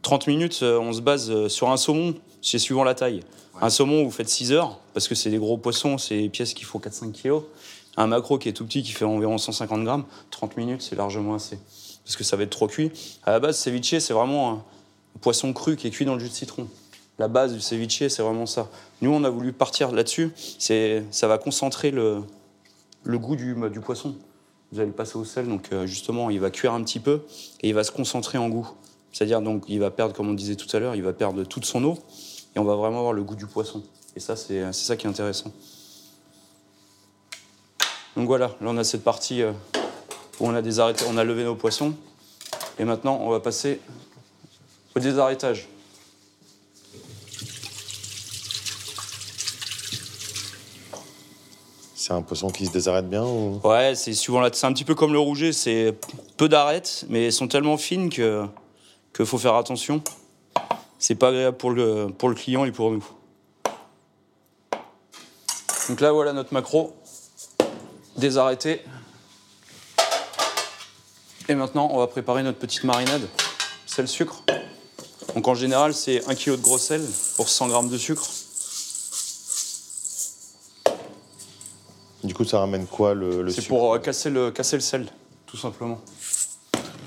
30 0.04 0.28
minutes, 0.28 0.60
euh, 0.64 0.80
on 0.80 0.94
se 0.94 1.02
base 1.02 1.30
euh, 1.30 1.50
sur 1.50 1.70
un 1.70 1.78
saumon, 1.78 2.16
c'est 2.42 2.60
suivant 2.60 2.84
la 2.84 2.94
taille. 2.94 3.22
Un 3.62 3.70
saumon, 3.70 4.04
vous 4.04 4.12
faites 4.12 4.30
6 4.30 4.52
heures, 4.54 4.80
parce 4.94 5.08
que 5.08 5.16
c'est 5.16 5.30
des 5.30 5.38
gros 5.38 5.58
poissons, 5.58 5.98
c'est 5.98 6.18
des 6.18 6.30
pièces 6.30 6.54
qui 6.54 6.64
font 6.64 6.80
4-5 6.80 7.12
kilos. 7.12 7.44
Un 7.96 8.08
macro 8.08 8.38
qui 8.38 8.50
est 8.50 8.54
tout 8.54 8.66
petit, 8.66 8.84
qui 8.84 8.92
fait 8.92 9.06
environ 9.06 9.38
150 9.38 9.84
grammes, 9.84 10.06
30 10.32 10.58
minutes, 10.58 10.82
c'est 10.82 10.96
largement 10.96 11.36
assez. 11.36 11.60
Parce 12.04 12.16
que 12.16 12.24
ça 12.24 12.36
va 12.36 12.44
être 12.44 12.50
trop 12.50 12.68
cuit. 12.68 12.92
À 13.24 13.32
la 13.32 13.40
base, 13.40 13.58
ceviche, 13.58 14.00
c'est 14.00 14.14
vraiment 14.14 14.52
un 14.52 14.64
poisson 15.22 15.54
cru 15.54 15.76
qui 15.76 15.88
est 15.88 15.92
cuit 15.92 16.06
dans 16.06 16.16
le 16.16 16.20
jus 16.20 16.30
de 16.30 16.34
citron. 16.34 16.68
La 17.20 17.28
base 17.28 17.54
du 17.54 17.62
ceviche, 17.62 18.08
c'est 18.08 18.24
vraiment 18.24 18.46
ça. 18.46 18.70
Nous, 19.02 19.12
on 19.12 19.24
a 19.24 19.30
voulu 19.30 19.54
partir 19.54 19.92
là-dessus. 19.92 20.32
Ça 20.60 21.28
va 21.28 21.38
concentrer 21.38 21.92
le, 21.92 22.24
le 23.04 23.20
goût 23.20 23.36
du, 23.36 23.56
du 23.72 23.80
poisson. 23.80 24.16
Vous 24.74 24.80
allez 24.80 24.88
le 24.88 24.96
passer 24.96 25.18
au 25.18 25.24
sel, 25.24 25.48
donc 25.48 25.68
euh, 25.72 25.86
justement, 25.86 26.32
il 26.32 26.40
va 26.40 26.50
cuire 26.50 26.74
un 26.74 26.84
petit 26.84 27.00
peu 27.00 27.22
et 27.62 27.70
il 27.70 27.76
va 27.76 27.84
se 27.84 27.92
concentrer 27.92 28.40
en 28.40 28.50
goût. 28.50 28.68
C'est-à-dire 29.12 29.40
donc 29.40 29.66
il 29.68 29.80
va 29.80 29.92
perdre, 29.92 30.16
comme 30.16 30.28
on 30.28 30.34
disait 30.34 30.56
tout 30.56 30.76
à 30.76 30.80
l'heure, 30.80 30.96
il 30.96 31.04
va 31.04 31.14
perdre 31.14 31.44
toute 31.44 31.66
son 31.66 31.84
eau 31.84 32.00
et 32.56 32.60
on 32.60 32.64
va 32.64 32.74
vraiment 32.74 32.98
avoir 32.98 33.14
le 33.14 33.22
goût 33.22 33.36
du 33.36 33.46
poisson. 33.46 33.84
Et 34.16 34.20
ça, 34.20 34.36
c'est 34.36 34.64
c'est 34.74 34.86
ça 34.86 34.96
qui 34.96 35.06
est 35.06 35.10
intéressant. 35.12 35.52
Donc 38.18 38.26
voilà, 38.26 38.48
là 38.48 38.68
on 38.70 38.78
a 38.78 38.84
cette 38.84 39.04
partie 39.04 39.44
euh, 39.44 39.52
où 40.40 40.48
on 40.48 40.56
a 40.56 40.64
des 40.64 40.80
on 40.80 41.18
a 41.18 41.24
levé 41.24 41.44
nos 41.44 41.54
poissons. 41.54 41.94
Et 42.80 42.84
maintenant, 42.84 43.20
on 43.22 43.30
va 43.30 43.40
passer 43.40 43.80
au 44.96 45.00
désarrêtage. 45.00 45.68
C'est 52.06 52.12
un 52.12 52.22
poisson 52.22 52.50
qui 52.50 52.66
se 52.66 52.72
désarrête 52.72 53.10
bien 53.10 53.24
ou... 53.24 53.62
Ouais, 53.64 53.96
c'est 53.96 54.14
souvent 54.14 54.42
là, 54.42 54.50
c'est 54.52 54.66
un 54.66 54.74
petit 54.74 54.84
peu 54.84 54.94
comme 54.94 55.14
le 55.14 55.20
rouget, 55.20 55.54
c'est 55.54 55.96
peu 56.36 56.50
d'arêtes, 56.50 57.06
mais 57.08 57.28
elles 57.28 57.32
sont 57.32 57.48
tellement 57.48 57.78
fines 57.78 58.10
que 58.10 58.46
qu'il 59.16 59.26
faut 59.26 59.38
faire 59.38 59.56
attention. 59.56 60.04
C'est 61.00 61.16
pas 61.16 61.30
agréable 61.30 61.56
pour 61.56 61.72
le, 61.72 62.08
pour 62.10 62.28
le 62.28 62.36
client 62.36 62.66
et 62.66 62.74
pour 62.74 62.92
nous. 62.92 63.06
Donc 65.88 66.02
là, 66.02 66.12
voilà 66.12 66.34
notre 66.34 66.54
macro 66.54 66.94
désarrêté. 68.18 68.82
Et 71.48 71.56
maintenant, 71.56 71.88
on 71.90 72.00
va 72.00 72.08
préparer 72.08 72.44
notre 72.44 72.60
petite 72.60 72.84
marinade. 72.84 73.30
Sel, 73.86 74.10
sucre. 74.10 74.44
Donc 75.36 75.48
en 75.48 75.56
général, 75.56 75.94
c'est 75.94 76.28
1 76.30 76.36
kg 76.36 76.58
de 76.58 76.64
gros 76.64 76.78
sel 76.78 77.02
pour 77.38 77.48
100 77.48 77.70
g 77.70 77.90
de 77.90 77.98
sucre. 77.98 78.28
Du 82.24 82.34
coup, 82.34 82.46
ça 82.46 82.60
ramène 82.60 82.88
quoi 82.88 83.14
le, 83.14 83.42
le 83.42 83.52
C'est 83.52 83.68
pour 83.68 83.94
euh, 83.94 84.00
casser 84.00 84.30
le, 84.30 84.50
casser 84.50 84.78
le 84.78 84.82
sel, 84.82 85.08
tout 85.46 85.58
simplement. 85.58 86.00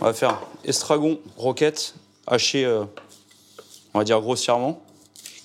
On 0.01 0.05
va 0.05 0.13
faire 0.13 0.43
estragon, 0.63 1.19
roquette, 1.39 1.95
haché, 2.27 2.67
euh, 2.67 2.85
on 3.95 3.99
va 3.99 4.05
dire 4.05 4.21
grossièrement, 4.21 4.83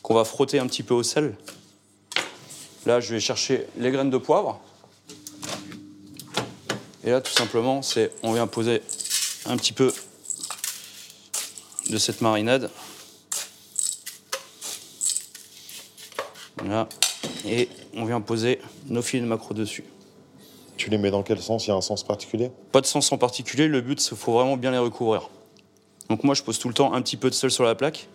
qu'on 0.02 0.14
va 0.14 0.26
frotter 0.26 0.60
un 0.60 0.68
petit 0.68 0.84
peu 0.84 0.94
au 0.94 1.04
sel. 1.04 1.38
Là, 2.86 3.00
je 3.00 3.14
vais 3.14 3.22
chercher 3.22 3.66
les 3.78 3.92
graines 3.92 4.10
de 4.10 4.18
poivre. 4.18 4.60
Et 7.06 7.12
là, 7.12 7.22
tout 7.22 7.32
simplement, 7.32 7.82
c'est 7.82 8.12
on 8.24 8.34
vient 8.34 8.48
poser 8.48 8.82
un 9.46 9.56
petit 9.56 9.74
peu 9.74 9.94
de 11.90 11.98
cette 11.98 12.20
marinade. 12.20 12.70
Voilà. 16.58 16.90
Et 17.46 17.70
on 17.96 18.06
vient 18.06 18.22
poser 18.22 18.60
nos 18.88 19.02
filets 19.02 19.24
de 19.24 19.28
maquereau 19.28 19.54
dessus. 19.54 19.84
Tu 20.78 20.90
les 20.90 20.98
mets 20.98 21.12
dans 21.12 21.24
quel 21.24 21.42
sens? 21.42 21.66
Il 21.66 21.70
y 21.70 21.72
a 21.72 21.76
un 21.76 21.82
sens 21.82 22.04
particulier? 22.04 22.52
Pas 22.72 22.82
de 22.82 22.86
sens 22.86 23.12
en 23.12 23.18
particulier, 23.18 23.68
le 23.68 23.82
but, 23.82 24.00
c'est 24.00 24.10
qu'il 24.10 24.18
faut 24.18 24.34
vraiment 24.34 24.58
bien 24.58 24.72
les 24.72 24.78
recouvrir. 24.78 25.30
Donc 26.10 26.24
moi, 26.24 26.36
je 26.36 26.44
pose 26.44 26.60
tout 26.60 26.68
le 26.68 26.74
temps 26.74 26.94
un 26.94 27.02
petit 27.02 27.18
peu 27.18 27.30
de 27.30 27.36
sel 27.36 27.52
sur 27.52 27.64
la 27.64 27.76
plaque. 27.76 28.08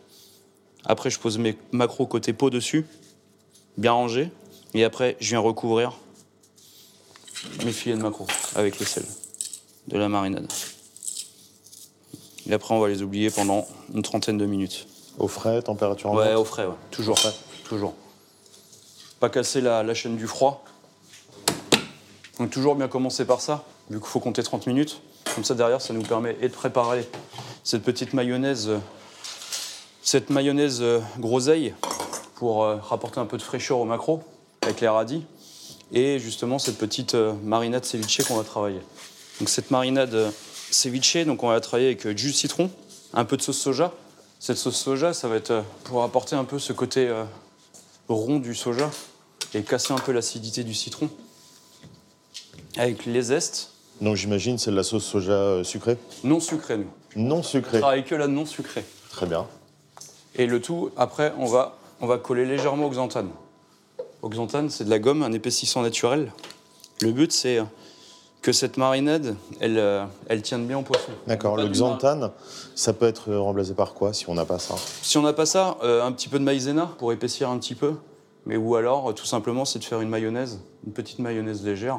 Après, 0.84 1.10
je 1.10 1.18
pose 1.18 1.38
mes 1.38 1.56
macros 1.72 2.06
côté 2.06 2.32
peau 2.32 2.50
dessus, 2.50 2.86
bien 3.76 3.92
rangés. 3.92 4.30
Et 4.74 4.84
après, 4.84 5.16
je 5.20 5.30
viens 5.30 5.40
recouvrir 5.40 5.96
mes 7.64 7.72
filets 7.72 7.96
de 7.96 8.02
macro 8.02 8.26
avec 8.54 8.78
le 8.78 8.86
sel 8.86 9.04
de 9.88 9.98
la 9.98 10.08
marinade. 10.08 10.50
Et 12.48 12.52
après, 12.52 12.74
on 12.74 12.80
va 12.80 12.88
les 12.88 13.02
oublier 13.02 13.30
pendant 13.30 13.66
une 13.94 14.02
trentaine 14.02 14.38
de 14.38 14.46
minutes. 14.46 14.86
Au 15.18 15.28
frais, 15.28 15.62
température 15.62 16.10
Ouais, 16.10 16.24
ambiante 16.24 16.38
au 16.38 16.44
frais, 16.44 16.66
ouais. 16.66 16.74
Toujours. 16.90 17.18
Toujours. 17.68 17.94
Pas 19.20 19.30
casser 19.30 19.62
la, 19.62 19.94
chaîne 19.94 20.16
du 20.16 20.26
froid. 20.26 20.64
Donc 22.38 22.50
toujours 22.50 22.74
bien 22.74 22.86
commencer 22.86 23.24
par 23.24 23.40
ça, 23.40 23.64
vu 23.88 23.98
qu'il 23.98 24.08
faut 24.08 24.20
compter 24.20 24.42
30 24.42 24.66
minutes. 24.66 25.00
Comme 25.34 25.44
ça, 25.44 25.54
derrière, 25.54 25.80
ça 25.80 25.94
nous 25.94 26.02
permet 26.02 26.36
et 26.40 26.48
de 26.48 26.54
préparer 26.54 27.08
cette 27.64 27.82
petite 27.82 28.12
mayonnaise, 28.12 28.68
euh, 28.68 28.78
cette 30.02 30.28
mayonnaise 30.28 30.78
euh, 30.82 31.00
groseille 31.18 31.74
pour 32.34 32.64
euh, 32.64 32.76
rapporter 32.76 33.18
un 33.18 33.26
peu 33.26 33.38
de 33.38 33.42
fraîcheur 33.42 33.78
au 33.78 33.84
macro 33.86 34.22
avec 34.62 34.82
les 34.82 34.88
radis. 34.88 35.24
Et 35.92 36.18
justement, 36.18 36.58
cette 36.58 36.76
petite 36.76 37.14
marinade 37.14 37.84
ceviche 37.84 38.22
qu'on 38.24 38.36
va 38.36 38.44
travailler. 38.44 38.80
Donc 39.40 39.48
cette 39.48 39.70
marinade 39.70 40.32
ceviche, 40.70 41.24
donc 41.24 41.42
on 41.42 41.48
va 41.48 41.60
travailler 41.60 41.86
avec 41.86 42.06
du 42.08 42.32
citron, 42.32 42.70
un 43.14 43.24
peu 43.24 43.36
de 43.36 43.42
sauce 43.42 43.58
soja. 43.58 43.92
Cette 44.40 44.58
sauce 44.58 44.76
soja, 44.76 45.14
ça 45.14 45.28
va 45.28 45.36
être 45.36 45.64
pour 45.84 46.02
apporter 46.02 46.36
un 46.36 46.44
peu 46.44 46.58
ce 46.58 46.72
côté 46.72 47.08
rond 48.08 48.38
du 48.38 48.54
soja 48.54 48.90
et 49.54 49.62
casser 49.62 49.92
un 49.92 49.98
peu 49.98 50.12
l'acidité 50.12 50.64
du 50.64 50.74
citron. 50.74 51.08
Avec 52.76 53.06
les 53.06 53.22
zestes, 53.22 53.70
Donc 54.00 54.16
j'imagine 54.16 54.58
c'est 54.58 54.70
de 54.70 54.76
la 54.76 54.82
sauce 54.82 55.04
soja 55.04 55.32
euh, 55.32 55.64
sucrée 55.64 55.96
non 56.24 56.40
sucrés, 56.40 56.76
nous. 56.78 56.90
Non 57.16 57.36
On 57.38 57.42
sucrée. 57.42 57.78
travaille 57.78 58.04
que 58.04 58.14
la 58.14 58.26
non 58.28 58.44
sucrée. 58.44 58.84
Très 59.10 59.24
bien. 59.26 59.46
Et 60.34 60.46
le 60.46 60.60
tout, 60.60 60.90
après, 60.98 61.32
on 61.38 61.46
va, 61.46 61.78
on 62.02 62.06
va 62.06 62.18
coller 62.18 62.44
légèrement 62.44 62.86
au 62.86 62.90
xanthane. 62.90 63.30
Au 64.20 64.28
xanthane, 64.28 64.68
c'est 64.68 64.84
de 64.84 64.90
la 64.90 64.98
gomme, 64.98 65.22
un 65.22 65.32
épaississant 65.32 65.80
naturel. 65.80 66.30
Le 67.00 67.12
but, 67.12 67.32
c'est 67.32 67.58
que 68.46 68.52
cette 68.52 68.76
marinade, 68.76 69.34
elle, 69.58 69.76
euh, 69.76 70.04
elle 70.28 70.40
tienne 70.40 70.68
bien 70.68 70.78
au 70.78 70.82
poisson. 70.82 71.10
D'accord. 71.26 71.56
Le 71.56 71.66
xanthane, 71.66 72.30
ça 72.76 72.92
peut 72.92 73.06
être 73.06 73.34
remplacé 73.34 73.74
par 73.74 73.92
quoi 73.92 74.12
si 74.12 74.28
on 74.28 74.34
n'a 74.34 74.44
pas 74.44 74.60
ça 74.60 74.76
Si 75.02 75.18
on 75.18 75.22
n'a 75.22 75.32
pas 75.32 75.46
ça, 75.46 75.78
euh, 75.82 76.04
un 76.04 76.12
petit 76.12 76.28
peu 76.28 76.38
de 76.38 76.44
maïzena 76.44 76.88
pour 76.98 77.12
épaissir 77.12 77.50
un 77.50 77.58
petit 77.58 77.74
peu. 77.74 77.94
Mais 78.44 78.56
ou 78.56 78.76
alors, 78.76 79.10
euh, 79.10 79.12
tout 79.12 79.26
simplement, 79.26 79.64
c'est 79.64 79.80
de 79.80 79.84
faire 79.84 80.00
une 80.00 80.10
mayonnaise, 80.10 80.60
une 80.86 80.92
petite 80.92 81.18
mayonnaise 81.18 81.64
légère, 81.64 81.98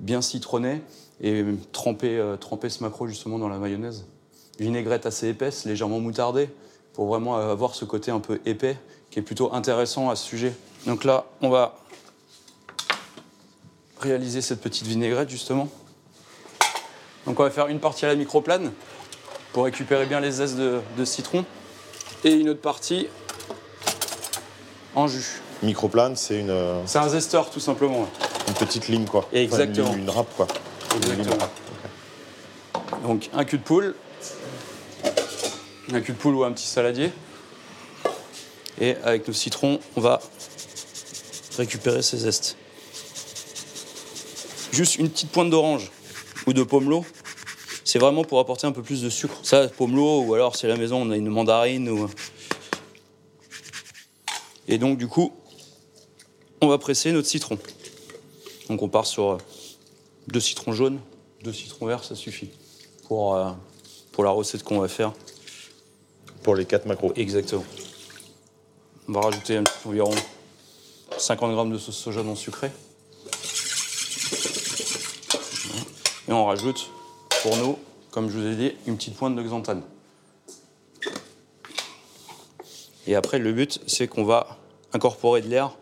bien 0.00 0.22
citronnée, 0.22 0.80
et 1.20 1.44
tremper, 1.72 2.16
euh, 2.16 2.38
tremper 2.38 2.70
ce 2.70 2.82
macro 2.82 3.06
justement 3.06 3.38
dans 3.38 3.50
la 3.50 3.58
mayonnaise. 3.58 4.06
Vinaigrette 4.58 5.04
assez 5.04 5.28
épaisse, 5.28 5.66
légèrement 5.66 6.00
moutardée, 6.00 6.48
pour 6.94 7.08
vraiment 7.08 7.36
avoir 7.36 7.74
ce 7.74 7.84
côté 7.84 8.10
un 8.10 8.20
peu 8.20 8.40
épais, 8.46 8.78
qui 9.10 9.18
est 9.18 9.22
plutôt 9.22 9.52
intéressant 9.52 10.08
à 10.08 10.16
ce 10.16 10.24
sujet. 10.24 10.54
Donc 10.86 11.04
là, 11.04 11.26
on 11.42 11.50
va 11.50 11.76
réaliser 14.04 14.40
cette 14.42 14.60
petite 14.60 14.86
vinaigrette 14.86 15.30
justement. 15.30 15.68
Donc 17.26 17.40
on 17.40 17.42
va 17.42 17.50
faire 17.50 17.68
une 17.68 17.80
partie 17.80 18.04
à 18.04 18.08
la 18.08 18.14
microplane 18.16 18.72
pour 19.52 19.64
récupérer 19.64 20.06
bien 20.06 20.20
les 20.20 20.30
zestes 20.30 20.56
de, 20.56 20.80
de 20.96 21.04
citron 21.04 21.44
et 22.24 22.32
une 22.32 22.50
autre 22.50 22.60
partie 22.60 23.08
en 24.94 25.08
jus. 25.08 25.40
Microplane, 25.62 26.16
c'est 26.16 26.38
une, 26.40 26.50
euh, 26.50 26.82
C'est 26.86 26.98
un 26.98 27.08
zesteur 27.08 27.50
tout 27.50 27.60
simplement. 27.60 28.00
ouais. 28.02 28.08
une 28.48 28.54
petite 28.54 28.88
ligne 28.88 29.06
quoi. 29.06 29.20
Enfin, 29.28 29.36
Exactement. 29.38 29.94
une, 29.94 30.10
râpe 30.10 30.34
quoi. 30.36 30.46
Une 30.94 31.00
ligne 31.02 31.20
Exactement. 31.20 31.40
râpe. 31.40 33.02
Donc 33.02 33.30
un 33.32 33.44
cul 33.44 33.58
de 33.58 33.62
poule, 33.62 33.94
un 35.92 36.00
cul 36.00 36.12
de 36.12 36.16
poule 36.18 36.34
ou 36.34 36.44
un 36.44 36.52
petit 36.52 36.66
saladier. 36.66 37.10
Et 38.80 38.96
avec 39.04 39.26
nos 39.28 39.34
citrons, 39.34 39.78
on 39.96 40.00
va 40.00 40.20
récupérer 41.56 42.02
ces 42.02 42.18
zestes. 42.18 42.56
Juste 44.74 44.96
une 44.96 45.08
petite 45.08 45.30
pointe 45.30 45.50
d'orange 45.50 45.92
ou 46.48 46.52
de 46.52 46.64
pomelo, 46.64 47.06
c'est 47.84 48.00
vraiment 48.00 48.24
pour 48.24 48.40
apporter 48.40 48.66
un 48.66 48.72
peu 48.72 48.82
plus 48.82 49.02
de 49.02 49.08
sucre. 49.08 49.38
Ça, 49.44 49.68
pomelo, 49.68 50.22
ou 50.22 50.34
alors 50.34 50.56
c'est 50.56 50.66
à 50.66 50.70
la 50.70 50.76
maison, 50.76 51.00
on 51.00 51.12
a 51.12 51.16
une 51.16 51.28
mandarine. 51.28 51.88
Ou... 51.88 52.10
Et 54.66 54.78
donc 54.78 54.98
du 54.98 55.06
coup, 55.06 55.32
on 56.60 56.66
va 56.66 56.76
presser 56.78 57.12
notre 57.12 57.28
citron. 57.28 57.56
Donc 58.68 58.82
on 58.82 58.88
part 58.88 59.06
sur 59.06 59.30
euh, 59.34 59.38
deux 60.26 60.40
citrons 60.40 60.72
jaunes, 60.72 60.98
deux 61.44 61.52
citrons 61.52 61.86
verts, 61.86 62.02
ça 62.02 62.16
suffit 62.16 62.50
pour, 63.06 63.36
euh, 63.36 63.52
pour 64.10 64.24
la 64.24 64.30
recette 64.30 64.64
qu'on 64.64 64.80
va 64.80 64.88
faire. 64.88 65.12
Pour 66.42 66.56
les 66.56 66.64
quatre 66.64 66.86
macros. 66.86 67.12
Exactement. 67.14 67.64
On 69.06 69.12
va 69.12 69.20
rajouter 69.20 69.60
environ 69.84 70.16
50 71.16 71.52
grammes 71.52 71.70
de 71.70 71.78
sauce 71.78 71.96
soja 71.96 72.24
non 72.24 72.34
sucrée. 72.34 72.72
Et 76.28 76.32
on 76.32 76.46
rajoute 76.46 76.90
pour 77.42 77.56
nous, 77.56 77.78
comme 78.10 78.30
je 78.30 78.38
vous 78.38 78.46
ai 78.46 78.56
dit, 78.56 78.76
une 78.86 78.96
petite 78.96 79.16
pointe 79.16 79.36
de 79.36 79.42
xanthane. 79.42 79.82
Et 83.06 83.14
après, 83.14 83.38
le 83.38 83.52
but, 83.52 83.80
c'est 83.86 84.08
qu'on 84.08 84.24
va 84.24 84.58
incorporer 84.94 85.42
de 85.42 85.48
l'air 85.48 85.72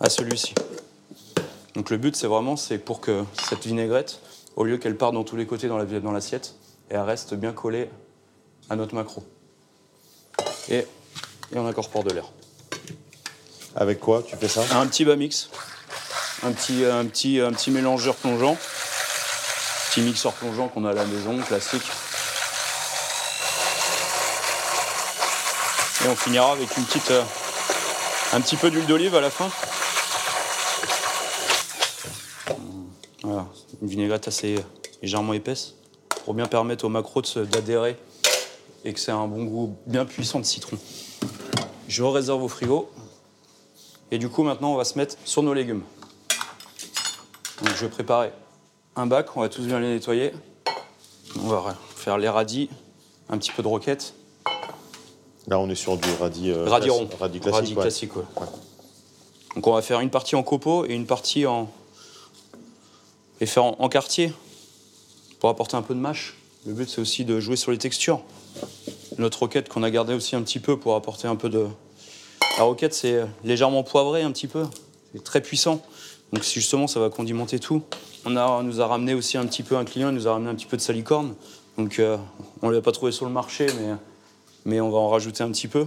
à 0.00 0.08
celui-ci. 0.08 0.54
Donc 1.74 1.90
le 1.90 1.98
but, 1.98 2.16
c'est 2.16 2.26
vraiment, 2.26 2.56
c'est 2.56 2.78
pour 2.78 3.00
que 3.00 3.24
cette 3.48 3.66
vinaigrette, 3.66 4.20
au 4.56 4.64
lieu 4.64 4.78
qu'elle 4.78 4.96
parte 4.96 5.12
dans 5.12 5.24
tous 5.24 5.36
les 5.36 5.46
côtés 5.46 5.68
dans 5.68 5.76
la- 5.76 5.84
dans 6.00 6.12
l'assiette, 6.12 6.54
elle 6.88 7.00
reste 7.00 7.34
bien 7.34 7.52
collée 7.52 7.90
à 8.70 8.76
notre 8.76 8.94
macro. 8.94 9.22
Et, 10.70 10.78
et 10.78 10.86
on 11.56 11.66
incorpore 11.66 12.04
de 12.04 12.14
l'air. 12.14 12.32
Avec 13.74 14.00
quoi 14.00 14.22
tu 14.22 14.34
fais 14.36 14.48
ça? 14.48 14.62
Un 14.80 14.86
petit 14.86 15.04
bas 15.04 15.16
mix, 15.16 15.50
un 16.42 16.52
petit, 16.52 16.84
un 16.84 17.04
petit, 17.06 17.40
un 17.40 17.52
petit 17.52 17.70
mélangeur 17.70 18.14
plongeant, 18.14 18.56
petit 19.90 20.02
mixeur 20.02 20.32
plongeant 20.32 20.68
qu'on 20.68 20.84
a 20.84 20.90
à 20.90 20.94
la 20.94 21.04
maison, 21.04 21.38
classique. 21.38 21.82
Et 26.04 26.08
on 26.08 26.16
finira 26.16 26.52
avec 26.52 26.76
une 26.76 26.84
petite, 26.84 27.10
euh, 27.10 27.22
un 28.32 28.40
petit 28.40 28.56
peu 28.56 28.70
d'huile 28.70 28.86
d'olive 28.86 29.14
à 29.14 29.20
la 29.20 29.30
fin. 29.30 29.50
Voilà, 33.22 33.46
une 33.82 33.88
vinaigrette 33.88 34.28
assez 34.28 34.56
légèrement 35.02 35.32
épaisse. 35.32 35.74
pour 36.24 36.34
bien 36.34 36.46
permettre 36.46 36.84
au 36.84 36.88
macro 36.88 37.22
d'adhérer 37.22 37.96
et 38.84 38.92
que 38.92 39.00
c'est 39.00 39.12
un 39.12 39.26
bon 39.26 39.44
goût 39.44 39.76
bien 39.86 40.04
puissant 40.04 40.38
de 40.38 40.44
citron. 40.44 40.78
Je 41.88 42.02
réserve 42.02 42.42
au 42.42 42.48
frigo. 42.48 42.90
Et 44.12 44.18
du 44.18 44.28
coup, 44.28 44.44
maintenant, 44.44 44.72
on 44.72 44.76
va 44.76 44.84
se 44.84 44.96
mettre 44.96 45.16
sur 45.24 45.42
nos 45.42 45.54
légumes. 45.54 45.82
Donc, 47.60 47.74
je 47.74 47.84
vais 47.86 47.88
préparer 47.88 48.32
un 48.96 49.06
bac, 49.06 49.36
on 49.36 49.40
va 49.40 49.48
tous 49.48 49.62
bien 49.62 49.78
les 49.80 49.88
nettoyer. 49.88 50.32
On 51.38 51.48
va 51.48 51.76
faire 51.94 52.18
les 52.18 52.28
radis, 52.28 52.70
un 53.28 53.38
petit 53.38 53.50
peu 53.52 53.62
de 53.62 53.68
roquette. 53.68 54.14
Là, 55.48 55.58
on 55.58 55.68
est 55.68 55.74
sur 55.74 55.96
du 55.96 56.08
radis, 56.20 56.50
euh, 56.50 56.64
radis 56.64 56.90
rond. 56.90 57.08
radis 57.20 57.40
classique. 57.40 57.54
Radis 57.60 57.74
ouais. 57.74 57.82
classique, 57.82 58.16
ouais. 58.16 58.24
Donc 59.54 59.66
on 59.66 59.72
va 59.72 59.82
faire 59.82 60.00
une 60.00 60.10
partie 60.10 60.36
en 60.36 60.42
copeaux 60.42 60.84
et 60.86 60.94
une 60.94 61.06
partie 61.06 61.46
en. 61.46 61.70
et 63.40 63.46
faire 63.46 63.64
en, 63.64 63.76
en 63.78 63.88
quartier 63.88 64.32
pour 65.40 65.48
apporter 65.48 65.76
un 65.76 65.82
peu 65.82 65.94
de 65.94 66.00
mâche. 66.00 66.36
Le 66.66 66.72
but 66.72 66.88
c'est 66.88 67.00
aussi 67.00 67.24
de 67.24 67.38
jouer 67.40 67.56
sur 67.56 67.70
les 67.70 67.78
textures. 67.78 68.22
Notre 69.18 69.38
roquette 69.40 69.68
qu'on 69.68 69.82
a 69.82 69.90
gardée 69.90 70.14
aussi 70.14 70.36
un 70.36 70.42
petit 70.42 70.58
peu 70.58 70.78
pour 70.78 70.94
apporter 70.94 71.28
un 71.28 71.36
peu 71.36 71.48
de. 71.48 71.66
La 72.58 72.64
roquette 72.64 72.92
c'est 72.92 73.24
légèrement 73.44 73.82
poivré 73.82 74.22
un 74.22 74.32
petit 74.32 74.48
peu, 74.48 74.64
très 75.24 75.40
puissant. 75.40 75.82
Donc 76.32 76.42
justement 76.44 76.86
ça 76.86 77.00
va 77.00 77.10
condimenter 77.10 77.58
tout. 77.58 77.82
On, 78.24 78.36
a, 78.36 78.46
on 78.48 78.62
nous 78.62 78.80
a 78.80 78.86
ramené 78.86 79.14
aussi 79.14 79.38
un 79.38 79.46
petit 79.46 79.62
peu 79.62 79.76
un 79.76 79.84
client, 79.84 80.08
il 80.08 80.14
nous 80.16 80.26
a 80.28 80.32
ramené 80.32 80.50
un 80.50 80.54
petit 80.54 80.66
peu 80.66 80.76
de 80.76 80.82
salicorne. 80.82 81.34
Donc 81.78 81.98
euh, 81.98 82.16
on 82.62 82.68
ne 82.68 82.74
l'a 82.74 82.80
pas 82.82 82.92
trouvé 82.92 83.12
sur 83.12 83.26
le 83.26 83.30
marché, 83.32 83.66
mais, 83.80 83.94
mais 84.64 84.80
on 84.80 84.90
va 84.90 84.98
en 84.98 85.08
rajouter 85.08 85.44
un 85.44 85.50
petit 85.50 85.68
peu. 85.68 85.86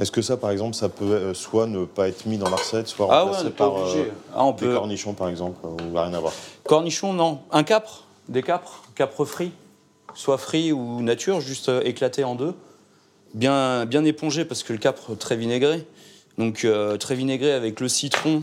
Est-ce 0.00 0.10
que 0.10 0.22
ça, 0.22 0.36
par 0.36 0.50
exemple, 0.50 0.74
ça 0.74 0.88
peut 0.88 1.04
euh, 1.04 1.34
soit 1.34 1.66
ne 1.66 1.84
pas 1.84 2.08
être 2.08 2.26
mis 2.26 2.38
dans 2.38 2.48
la 2.48 2.56
recette, 2.56 2.88
soit 2.88 3.08
Ah 3.10 3.24
ouais, 3.24 3.30
remplacé 3.32 3.50
pas 3.50 3.68
par 3.70 3.76
euh, 3.76 4.04
Ah, 4.34 4.44
on 4.44 4.52
des 4.52 4.58
peut- 4.66 4.74
cornichons, 4.74 5.12
par 5.12 5.28
exemple, 5.28 5.64
ou 5.66 5.76
rien 5.94 6.14
à 6.14 6.18
voir 6.20 6.32
Cornichon, 6.64 7.12
non. 7.12 7.40
Un 7.50 7.62
capre, 7.62 8.04
des 8.28 8.42
capres, 8.42 8.82
capre 8.94 9.24
frits, 9.24 9.52
soit 10.14 10.38
frits 10.38 10.72
ou 10.72 11.02
nature, 11.02 11.40
juste 11.40 11.70
éclaté 11.84 12.24
en 12.24 12.34
deux. 12.36 12.54
Bien, 13.34 13.84
bien 13.86 14.04
épongé 14.04 14.44
parce 14.44 14.62
que 14.62 14.72
le 14.72 14.78
capre 14.78 15.14
très 15.14 15.36
vinaigré. 15.36 15.86
Donc 16.38 16.64
euh, 16.64 16.96
très 16.96 17.14
vinaigré 17.14 17.52
avec 17.52 17.80
le 17.80 17.88
citron, 17.88 18.42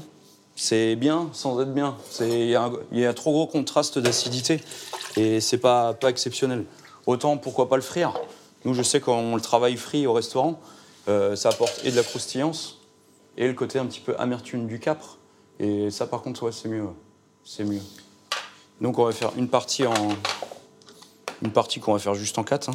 c'est 0.56 0.96
bien 0.96 1.30
sans 1.34 1.60
être 1.62 1.74
bien. 1.74 1.98
Il 2.22 2.28
y, 2.28 3.00
y 3.00 3.06
a 3.06 3.14
trop 3.14 3.32
gros 3.32 3.48
contraste 3.48 3.98
d'acidité 4.00 4.62
et 5.16 5.40
c'est 5.40 5.58
pas, 5.58 5.94
pas 5.94 6.10
exceptionnel. 6.10 6.66
Autant 7.06 7.38
pourquoi 7.38 7.70
pas 7.70 7.76
le 7.76 7.82
frire? 7.82 8.14
Nous, 8.66 8.74
je 8.74 8.84
sais 8.84 9.00
quand 9.00 9.18
on 9.18 9.36
le 9.36 9.42
travaille 9.42 9.78
frit 9.78 10.06
au 10.06 10.14
restaurant, 10.14 10.60
euh, 11.08 11.36
ça 11.36 11.50
apporte 11.50 11.82
et 11.86 11.92
de 11.92 11.96
la 11.96 12.04
croustillance 12.04 12.80
et 13.38 13.48
le 13.48 13.54
côté 13.54 13.80
un 13.80 13.86
petit 13.86 14.02
peu 14.02 14.16
amertume 14.20 14.68
du 14.68 14.80
capre. 14.80 15.18
Et 15.60 15.90
ça, 15.90 16.08
par 16.08 16.22
contre, 16.22 16.44
ouais, 16.44 16.52
c'est 16.52 16.68
mieux. 16.68 16.86
C'est 17.44 17.64
mieux. 17.64 17.82
Donc 18.82 19.00
on 19.00 19.06
va 19.06 19.12
faire 19.12 19.32
une 19.38 19.48
partie 19.48 19.86
en 19.86 19.94
une 21.42 21.52
partie 21.52 21.80
qu'on 21.80 21.94
va 21.94 22.00
faire 22.00 22.16
juste 22.16 22.38
en 22.38 22.44
4. 22.44 22.72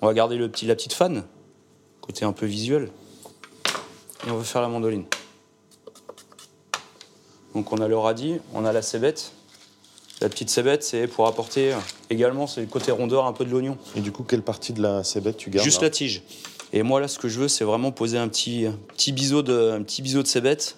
On 0.00 0.06
va 0.06 0.14
garder 0.14 0.38
la 0.38 0.48
petite 0.48 0.92
fan, 0.92 1.24
côté 2.00 2.24
un 2.24 2.32
peu 2.32 2.46
visuel. 2.46 2.90
Et 4.26 4.30
on 4.30 4.36
va 4.36 4.44
faire 4.44 4.62
la 4.62 4.68
mandoline. 4.68 5.04
Donc 7.54 7.72
on 7.72 7.78
a 7.78 7.88
le 7.88 7.96
radis, 7.96 8.40
on 8.52 8.64
a 8.64 8.72
la 8.72 8.82
cébette. 8.82 9.32
La 10.20 10.28
petite 10.28 10.50
cébette, 10.50 10.82
c'est 10.82 11.06
pour 11.06 11.26
apporter 11.26 11.72
euh, 11.72 11.78
également 12.08 12.46
c'est 12.46 12.62
le 12.62 12.66
côté 12.66 12.90
rondeur 12.92 13.26
un 13.26 13.32
peu 13.32 13.44
de 13.44 13.50
l'oignon. 13.50 13.76
Et 13.96 14.00
du 14.00 14.12
coup, 14.12 14.22
quelle 14.22 14.42
partie 14.42 14.72
de 14.72 14.82
la 14.82 15.04
cébette 15.04 15.36
tu 15.36 15.50
gardes 15.50 15.64
Juste 15.64 15.82
là 15.82 15.88
la 15.88 15.90
tige. 15.90 16.22
Et 16.72 16.82
moi 16.82 17.00
là, 17.00 17.08
ce 17.08 17.18
que 17.18 17.28
je 17.28 17.38
veux, 17.38 17.48
c'est 17.48 17.64
vraiment 17.64 17.92
poser 17.92 18.18
un 18.18 18.28
petit, 18.28 18.66
un 18.66 18.78
petit 18.88 19.12
biseau 19.12 19.42
de, 19.42 19.70
un 19.70 19.82
petit 19.82 20.02
biseau 20.02 20.22
de 20.22 20.26
cébette, 20.26 20.76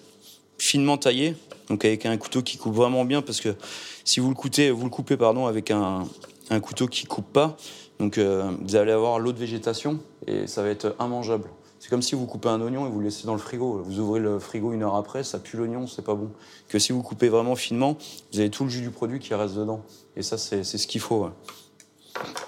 finement 0.57 0.97
taillé, 0.97 1.35
donc 1.69 1.85
avec 1.85 2.05
un 2.05 2.17
couteau 2.17 2.41
qui 2.43 2.57
coupe 2.57 2.75
vraiment 2.75 3.05
bien, 3.05 3.21
parce 3.21 3.41
que 3.41 3.55
si 4.03 4.19
vous 4.19 4.29
le 4.29 4.35
coupez, 4.35 4.69
vous 4.69 4.83
le 4.83 4.89
coupez 4.89 5.17
pardon, 5.17 5.47
avec 5.47 5.71
un, 5.71 6.07
un 6.49 6.59
couteau 6.59 6.87
qui 6.87 7.05
coupe 7.05 7.31
pas, 7.31 7.57
donc 7.99 8.17
euh, 8.17 8.51
vous 8.61 8.75
allez 8.75 8.91
avoir 8.91 9.17
l'eau 9.17 9.31
de 9.31 9.39
végétation 9.39 9.99
et 10.27 10.45
ça 10.45 10.61
va 10.61 10.69
être 10.69 10.95
immangeable. 10.99 11.49
C'est 11.87 11.91
comme 11.91 12.01
si 12.01 12.15
vous 12.15 12.25
coupez 12.25 12.49
un 12.49 12.59
oignon 12.59 12.85
et 12.85 12.89
vous 12.89 12.99
le 12.99 13.05
laissez 13.05 13.25
dans 13.25 13.31
le 13.31 13.39
frigo. 13.39 13.81
Vous 13.81 13.99
ouvrez 13.99 14.19
le 14.19 14.39
frigo 14.39 14.73
une 14.73 14.83
heure 14.83 14.95
après, 14.95 15.23
ça 15.23 15.39
pue 15.39 15.55
l'oignon, 15.55 15.87
c'est 15.87 16.01
pas 16.01 16.15
bon. 16.15 16.31
Que 16.67 16.79
si 16.79 16.91
vous 16.91 17.01
coupez 17.01 17.29
vraiment 17.29 17.55
finement, 17.55 17.95
vous 18.33 18.41
avez 18.41 18.49
tout 18.49 18.65
le 18.65 18.69
jus 18.69 18.81
du 18.81 18.89
produit 18.89 19.19
qui 19.19 19.33
reste 19.33 19.55
dedans. 19.55 19.81
Et 20.17 20.21
ça, 20.21 20.37
c'est 20.37 20.65
ce 20.65 20.85
qu'il 20.85 20.99
faut. 20.99 21.23
ouais. 21.23 21.29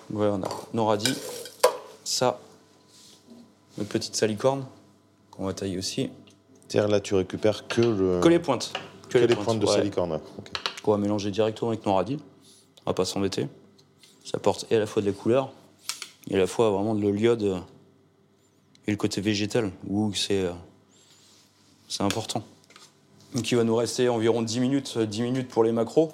Voilà, 0.10 0.34
on 0.34 0.44
a 0.44 0.50
nos 0.74 0.86
radis. 0.86 1.16
Ça, 2.04 2.38
notre 3.78 3.90
petite 3.90 4.14
salicorne, 4.14 4.66
qu'on 5.32 5.46
va 5.46 5.54
tailler 5.54 5.78
aussi. 5.78 6.10
C'est-à-dire 6.68 6.90
là, 6.90 7.00
tu 7.00 7.16
récupères 7.16 7.66
que 7.66 7.80
le. 7.80 8.20
Que 8.20 8.28
les 8.28 8.40
pointes. 8.40 8.74
que 9.08 9.20
les 9.20 9.36
pointes 9.38 9.60
de 9.60 9.66
ouais. 9.66 9.74
salicorne. 9.74 10.12
ouais. 10.12 10.22
Ok. 10.38 10.52
Qu'on 10.84 10.92
va 10.92 10.98
mélanger 10.98 11.32
directement 11.32 11.70
avec 11.70 11.86
nos 11.86 11.94
radis. 11.94 12.20
On 12.86 12.90
va 12.90 12.94
pas 12.94 13.06
s'embêter. 13.06 13.48
Ça 14.26 14.36
apporte 14.36 14.66
et 14.70 14.76
à 14.76 14.80
la 14.80 14.86
fois 14.86 15.02
de 15.02 15.08
la 15.08 15.14
couleur, 15.14 15.54
et 16.30 16.36
à 16.36 16.40
la 16.40 16.46
fois 16.46 16.72
vraiment 16.72 16.94
de 16.94 17.08
l'iode 17.08 17.44
euh, 17.44 17.60
et 18.90 18.92
le 18.92 18.98
côté 18.98 19.22
végétal, 19.22 19.70
où 19.88 20.12
c'est 20.16 20.42
euh, 20.46 20.52
c'est 21.88 22.02
important. 22.02 22.44
Donc 23.36 23.52
il 23.52 23.56
va 23.56 23.64
nous 23.64 23.76
rester 23.76 24.10
environ 24.10 24.42
10 24.42 24.60
minutes, 24.60 24.94
euh, 24.98 25.06
10 25.06 25.22
minutes 25.22 25.48
pour 25.48 25.64
les 25.64 25.72
macros. 25.72 26.12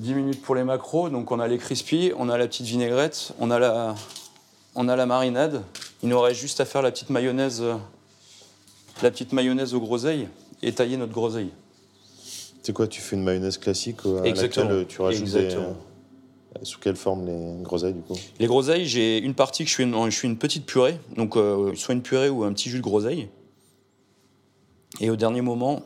10 0.00 0.12
minutes 0.12 0.42
pour 0.42 0.54
les 0.54 0.64
macros, 0.64 1.08
donc 1.08 1.32
on 1.32 1.40
a 1.40 1.48
les 1.48 1.56
crispy, 1.56 2.12
on 2.18 2.28
a 2.28 2.36
la 2.36 2.46
petite 2.46 2.66
vinaigrette, 2.66 3.32
on 3.38 3.50
a 3.50 3.58
la, 3.58 3.94
on 4.74 4.86
a 4.90 4.96
la 4.96 5.06
marinade. 5.06 5.62
Il 6.02 6.10
nous 6.10 6.20
reste 6.20 6.38
juste 6.38 6.60
à 6.60 6.66
faire 6.66 6.82
la 6.82 6.90
petite 6.90 7.08
mayonnaise, 7.08 7.62
euh, 7.62 7.76
la 9.02 9.10
petite 9.10 9.32
mayonnaise 9.32 9.72
aux 9.72 9.80
groseilles 9.80 10.28
et 10.62 10.74
tailler 10.74 10.98
notre 10.98 11.12
groseille. 11.14 11.48
C'est 12.62 12.74
quoi, 12.74 12.86
tu 12.86 13.00
fais 13.00 13.16
une 13.16 13.24
mayonnaise 13.24 13.56
classique 13.56 14.00
euh, 14.04 14.22
à 14.22 14.26
Exactement. 14.26 14.68
laquelle 14.68 14.86
tu 14.86 15.00
rajoutes 15.00 15.24
des- 15.24 15.36
Exactement. 15.38 15.68
euh, 15.70 15.72
Sous 16.62 16.78
quelle 16.78 16.96
forme 16.96 17.26
les 17.26 17.62
groseilles, 17.62 17.94
du 17.94 18.00
coup? 18.00 18.14
Les 18.38 18.46
groseilles, 18.46 18.86
j'ai 18.86 19.18
une 19.18 19.34
partie 19.34 19.64
que 19.64 19.70
je 19.70 19.76
fais 19.76 19.82
une, 19.82 20.38
petite 20.38 20.66
purée, 20.66 20.98
donc 21.16 21.36
euh, 21.36 21.74
soit 21.74 21.94
une 21.94 22.02
purée 22.02 22.28
ou 22.28 22.44
un 22.44 22.52
petit 22.52 22.70
jus 22.70 22.78
de 22.78 22.82
groseille. 22.82 23.28
Et 25.00 25.10
au 25.10 25.16
dernier 25.16 25.40
moment, 25.40 25.82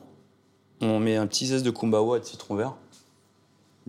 on 0.81 0.99
met 1.01 1.17
un 1.17 1.27
petit 1.27 1.47
zeste 1.47 1.65
de 1.65 1.71
kumbawa 1.71 2.19
et 2.19 2.21
de 2.21 2.25
citron 2.25 2.55
vert. 2.55 2.77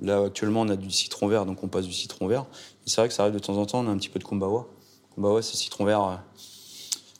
Là, 0.01 0.23
actuellement, 0.25 0.61
on 0.61 0.69
a 0.69 0.75
du 0.75 0.89
citron 0.89 1.27
vert, 1.27 1.45
donc 1.45 1.63
on 1.63 1.67
passe 1.67 1.85
du 1.85 1.93
citron 1.93 2.27
vert. 2.27 2.45
C'est 2.85 3.01
vrai 3.01 3.07
que 3.07 3.13
ça 3.13 3.23
arrive 3.23 3.35
de 3.35 3.39
temps 3.39 3.57
en 3.57 3.65
temps, 3.65 3.79
on 3.79 3.87
a 3.87 3.91
un 3.91 3.97
petit 3.97 4.09
peu 4.09 4.19
de 4.19 4.23
kumbawa. 4.23 4.67
Kumbawa, 5.15 5.41
c'est 5.41 5.57
citron 5.57 5.85
vert, 5.85 6.23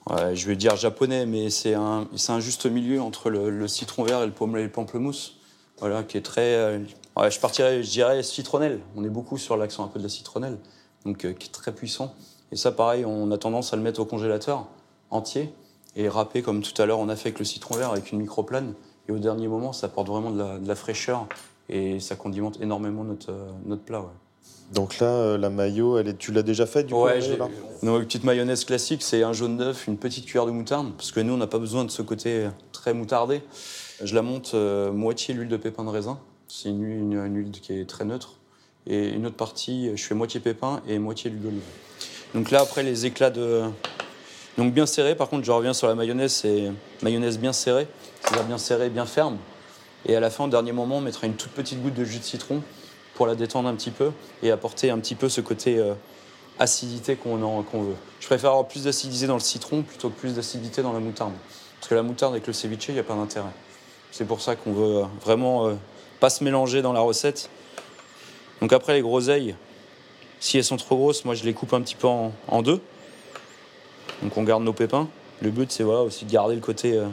euh, 0.09 0.33
je 0.33 0.47
vais 0.47 0.55
dire 0.55 0.75
japonais, 0.75 1.25
mais 1.25 1.49
c'est 1.51 1.75
un, 1.75 2.07
un 2.27 2.39
juste 2.39 2.65
milieu 2.65 3.01
entre 3.01 3.29
le, 3.29 3.67
citron 3.67 4.03
vert 4.03 4.23
et 4.23 4.25
le, 4.25 4.59
et 4.59 4.63
le 4.63 4.71
pamplemousse. 4.71 5.37
Voilà, 5.79 6.03
qui 6.03 6.17
est 6.17 6.21
très. 6.21 6.55
euh, 6.55 6.79
ouais, 7.17 7.31
je 7.31 7.39
partirais, 7.39 7.83
je 7.83 7.89
dirais 7.89 8.23
citronnelle. 8.23 8.79
On 8.95 9.03
est 9.03 9.09
beaucoup 9.09 9.37
sur 9.37 9.57
l'accent 9.57 9.83
un 9.83 9.87
peu 9.87 9.99
de 9.99 10.03
la 10.03 10.09
citronnelle, 10.09 10.57
donc 11.05 11.25
euh, 11.25 11.33
qui 11.33 11.47
est 11.47 11.51
très 11.51 11.71
puissant. 11.73 12.13
Et 12.51 12.55
ça, 12.55 12.71
pareil, 12.71 13.05
on 13.05 13.31
a 13.31 13.37
tendance 13.37 13.73
à 13.73 13.77
le 13.77 13.81
mettre 13.81 13.99
au 14.01 14.05
congélateur 14.05 14.67
entier 15.09 15.53
et 15.95 16.07
râper 16.09 16.41
comme 16.41 16.61
tout 16.61 16.79
à 16.81 16.85
l'heure 16.85 16.99
on 16.99 17.09
a 17.09 17.15
fait 17.15 17.29
avec 17.29 17.39
le 17.39 17.45
citron 17.45 17.75
vert 17.75 17.91
avec 17.91 18.11
une 18.11 18.19
microplane. 18.19 18.73
Et 19.07 19.11
au 19.11 19.19
dernier 19.19 19.47
moment, 19.47 19.73
ça 19.73 19.87
apporte 19.87 20.07
vraiment 20.07 20.31
de 20.31 20.39
la, 20.39 20.57
de 20.59 20.67
la 20.67 20.75
fraîcheur 20.75 21.27
et 21.69 21.99
ça 21.99 22.15
condimente 22.15 22.59
énormément 22.61 23.03
notre, 23.03 23.31
euh, 23.31 23.49
notre 23.65 23.83
plat. 23.83 24.01
ouais. 24.01 24.07
Donc 24.73 24.99
là, 24.99 25.07
euh, 25.07 25.37
la 25.37 25.49
mayo, 25.49 25.97
elle 25.97 26.07
est... 26.09 26.17
tu 26.17 26.31
l'as 26.31 26.43
déjà 26.43 26.65
faite, 26.65 26.87
du 26.87 26.93
coup 26.93 27.01
Ouais, 27.03 27.19
j'ai- 27.19 27.35
là 27.35 27.49
Non, 27.83 27.97
une 27.99 28.05
petite 28.05 28.23
mayonnaise 28.23 28.63
classique, 28.63 29.01
c'est 29.03 29.21
un 29.23 29.33
jaune 29.33 29.57
d'œuf, 29.57 29.87
une 29.87 29.97
petite 29.97 30.25
cuillère 30.25 30.45
de 30.45 30.51
moutarde, 30.51 30.93
parce 30.95 31.11
que 31.11 31.19
nous, 31.19 31.33
on 31.33 31.37
n'a 31.37 31.47
pas 31.47 31.59
besoin 31.59 31.83
de 31.83 31.91
ce 31.91 32.01
côté 32.01 32.47
très 32.71 32.93
moutardé. 32.93 33.41
Je 34.01 34.15
la 34.15 34.21
monte 34.21 34.51
euh, 34.53 34.91
moitié 34.93 35.33
l'huile 35.33 35.49
de 35.49 35.57
pépin 35.57 35.83
de 35.83 35.89
raisin, 35.89 36.19
c'est 36.53 36.69
une, 36.69 36.83
huile- 36.83 37.33
huile 37.33 37.51
qui 37.51 37.79
est 37.79 37.89
très 37.89 38.03
neutre, 38.03 38.33
et 38.85 39.09
une 39.09 39.25
autre 39.25 39.37
partie, 39.37 39.91
je 39.95 40.03
fais 40.03 40.15
moitié 40.15 40.39
pépin 40.39 40.81
et 40.87 40.99
moitié 40.99 41.29
l'huile 41.29 41.41
d'olive. 41.41 41.61
Donc 42.33 42.51
là, 42.51 42.61
après, 42.61 42.83
les 42.83 43.05
éclats 43.05 43.29
de... 43.29 43.63
Donc 44.57 44.73
bien 44.73 44.85
serré, 44.85 45.15
par 45.15 45.29
contre, 45.29 45.45
je 45.45 45.51
reviens 45.51 45.73
sur 45.73 45.87
la 45.87 45.95
mayonnaise, 45.95 46.33
c'est 46.33 46.71
mayonnaise 47.03 47.39
bien 47.39 47.53
serrée, 47.53 47.87
c'est-à-dire 48.21 48.43
bien 48.43 48.57
serrée, 48.57 48.89
bien 48.89 49.05
ferme. 49.05 49.37
Et 50.05 50.15
à 50.15 50.19
la 50.19 50.29
fin, 50.29 50.43
au 50.43 50.49
dernier 50.49 50.73
moment, 50.73 50.97
on 50.97 51.01
mettra 51.01 51.25
une 51.25 51.35
toute 51.35 51.51
petite 51.51 51.81
goutte 51.81 51.93
de 51.93 52.03
jus 52.03 52.19
de 52.19 52.23
citron 52.23 52.61
pour 53.15 53.27
la 53.27 53.35
détendre 53.35 53.69
un 53.69 53.75
petit 53.75 53.91
peu 53.91 54.11
et 54.43 54.51
apporter 54.51 54.89
un 54.89 54.99
petit 54.99 55.15
peu 55.15 55.29
ce 55.29 55.39
côté 55.39 55.77
euh, 55.77 55.93
acidité 56.59 57.15
qu'on 57.15 57.63
qu'on 57.63 57.83
veut. 57.83 57.95
Je 58.19 58.25
préfère 58.25 58.49
avoir 58.49 58.67
plus 58.67 58.85
d'acidité 58.85 59.27
dans 59.27 59.35
le 59.35 59.39
citron 59.39 59.83
plutôt 59.83 60.09
que 60.09 60.19
plus 60.19 60.33
d'acidité 60.35 60.81
dans 60.81 60.91
la 60.91 60.99
moutarde. 60.99 61.33
Parce 61.79 61.87
que 61.87 61.95
la 61.95 62.03
moutarde 62.03 62.33
avec 62.33 62.47
le 62.47 62.53
ceviche, 62.53 62.87
il 62.89 62.95
n'y 62.95 62.99
a 62.99 63.03
pas 63.03 63.15
d'intérêt. 63.15 63.53
C'est 64.11 64.25
pour 64.25 64.41
ça 64.41 64.55
qu'on 64.57 64.73
veut 64.73 64.97
euh, 64.97 65.05
vraiment 65.23 65.67
euh, 65.67 65.75
pas 66.21 66.29
se 66.29 66.43
mélanger 66.43 66.83
dans 66.83 66.93
la 66.93 67.01
recette. 67.01 67.49
Donc 68.61 68.71
après, 68.71 68.93
les 68.93 69.01
groseilles, 69.01 69.55
si 70.39 70.57
elles 70.57 70.63
sont 70.63 70.77
trop 70.77 70.95
grosses, 70.95 71.25
moi 71.25 71.33
je 71.33 71.43
les 71.43 71.53
coupe 71.53 71.73
un 71.73 71.81
petit 71.81 71.95
peu 71.95 72.07
en, 72.07 72.61
deux. 72.61 72.79
Donc 74.21 74.37
on 74.37 74.43
garde 74.43 74.63
nos 74.63 74.71
pépins. 74.71 75.09
Le 75.41 75.49
but, 75.49 75.71
c'est 75.71 75.83
voilà, 75.83 76.01
aussi 76.01 76.25
de 76.25 76.31
garder 76.31 76.55
le 76.55 76.61
côté... 76.61 76.93
euh, 76.95 77.07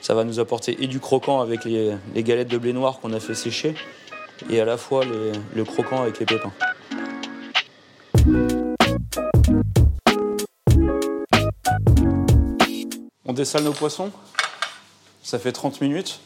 ça 0.00 0.14
va 0.14 0.22
nous 0.22 0.38
apporter 0.38 0.82
et 0.82 0.86
du 0.86 1.00
croquant 1.00 1.40
avec 1.40 1.64
les, 1.64 1.96
galettes 2.16 2.48
de 2.48 2.58
blé 2.58 2.72
noir 2.72 3.00
qu'on 3.00 3.12
a 3.14 3.20
fait 3.20 3.34
sécher, 3.34 3.74
et 4.50 4.60
à 4.60 4.66
la 4.66 4.76
fois 4.76 5.02
le 5.04 5.64
croquant 5.64 6.02
avec 6.02 6.20
les 6.20 6.26
pépins. 6.26 6.52
On 13.24 13.32
dessale 13.32 13.64
nos 13.64 13.72
poissons. 13.72 14.12
Ça 15.24 15.38
fait 15.38 15.52
30 15.52 15.80
minutes. 15.80 16.20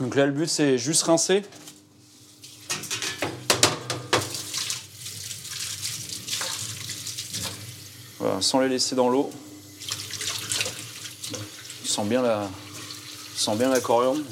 Donc 0.00 0.16
là, 0.16 0.26
le 0.26 0.32
but, 0.32 0.48
c'est 0.48 0.78
juste 0.78 1.04
rincer. 1.04 1.42
Voilà, 8.18 8.42
sans 8.42 8.60
les 8.60 8.68
laisser 8.68 8.96
dans 8.96 9.08
l'eau. 9.08 9.30
On 11.32 11.86
sent 11.86 12.04
bien 12.04 12.22
la, 12.22 12.50
on 12.50 13.38
sent 13.38 13.56
bien 13.56 13.68
la 13.68 13.80
coriandre, 13.80 14.22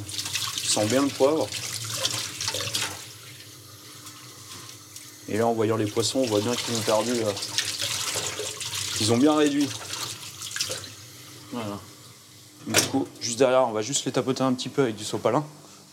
bien 0.89 1.03
le 1.03 1.09
poivre. 1.09 1.49
Et 5.29 5.39
là, 5.39 5.47
en 5.47 5.53
voyant 5.53 5.77
les 5.77 5.87
poissons, 5.87 6.19
on 6.19 6.27
voit 6.27 6.41
bien 6.41 6.55
qu'ils 6.57 6.75
ont 6.75 6.81
perdu. 6.81 7.13
euh, 7.13 7.33
ils 9.01 9.13
ont 9.13 9.19
bien 9.19 9.37
réduit. 9.37 9.69
Voilà. 11.53 11.79
Du 12.67 12.81
coup, 12.89 13.09
juste 13.21 13.30
derrière, 13.41 13.67
on 13.67 13.73
va 13.73 13.83
juste 13.83 14.05
les 14.05 14.13
tapoter 14.13 14.43
un 14.43 14.53
petit 14.53 14.69
peu 14.69 14.83
avec 14.83 14.97
du 14.97 15.05
sopalin 15.05 15.45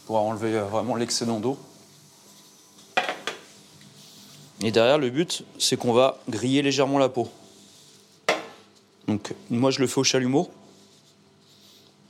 pour 0.06 0.18
enlever 0.18 0.56
euh, 0.56 0.66
vraiment 0.66 0.96
l'excédent 0.96 1.40
d'eau. 1.40 1.58
Et 4.62 4.72
derrière, 4.72 4.98
le 4.98 5.10
but, 5.10 5.44
c'est 5.60 5.78
qu'on 5.78 5.94
va 5.94 6.18
griller 6.30 6.62
légèrement 6.62 6.98
la 7.00 7.10
peau. 7.10 7.28
Donc, 9.08 9.34
moi, 9.50 9.72
je 9.72 9.80
le 9.80 9.88
fais 9.88 10.00
au 10.00 10.04
chalumeau. 10.04 10.50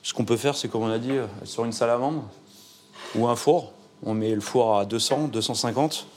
Ce 0.02 0.14
qu'on 0.14 0.26
peut 0.26 0.38
faire, 0.38 0.56
c'est 0.56 0.70
comme 0.70 0.82
on 0.84 0.90
a 0.92 0.98
dit, 0.98 1.12
euh, 1.12 1.28
sur 1.44 1.66
une 1.66 1.74
salamandre 1.74 2.24
ou 3.16 3.28
un 3.28 3.36
four. 3.36 3.74
On 4.04 4.14
met 4.14 4.34
le 4.34 4.42
four 4.42 4.78
à 4.78 4.86
200, 4.86 5.28
250 5.28 6.08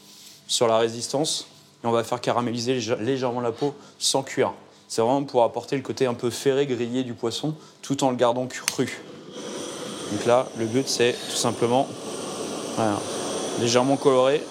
sur 0.47 0.67
la 0.67 0.79
résistance 0.79 1.47
et 1.83 1.87
on 1.87 1.91
va 1.91 2.05
faire 2.05 2.21
caraméliser 2.21 2.79
légè- 2.79 2.99
légèrement 3.01 3.41
la 3.41 3.53
peau 3.53 3.75
sans 3.99 4.23
cuire. 4.23 4.53
C'est 4.89 5.03
vraiment 5.03 5.25
pour 5.25 5.45
apporter 5.45 5.77
le 5.77 5.83
côté 5.83 6.07
un 6.07 6.15
peu 6.15 6.31
ferré, 6.31 6.67
grillé 6.67 7.05
du 7.05 7.15
poisson 7.15 7.55
tout 7.83 8.03
en 8.05 8.11
le 8.11 8.17
gardant 8.17 8.47
cru. 8.47 9.03
Donc 10.13 10.27
là, 10.27 10.47
le 10.59 10.67
but, 10.67 10.89
c'est 10.89 11.15
tout 11.31 11.37
simplement 11.37 11.87
légèrement 13.61 13.97
coloré. 13.97 14.43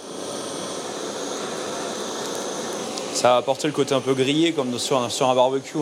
Ça 3.13 3.29
va 3.29 3.37
apporter 3.37 3.67
le 3.67 3.73
côté 3.73 3.93
un 3.93 3.99
peu 3.99 4.13
grillé 4.13 4.53
comme 4.53 4.77
sur 4.79 4.97
un, 4.97 5.35
barbecue, 5.35 5.77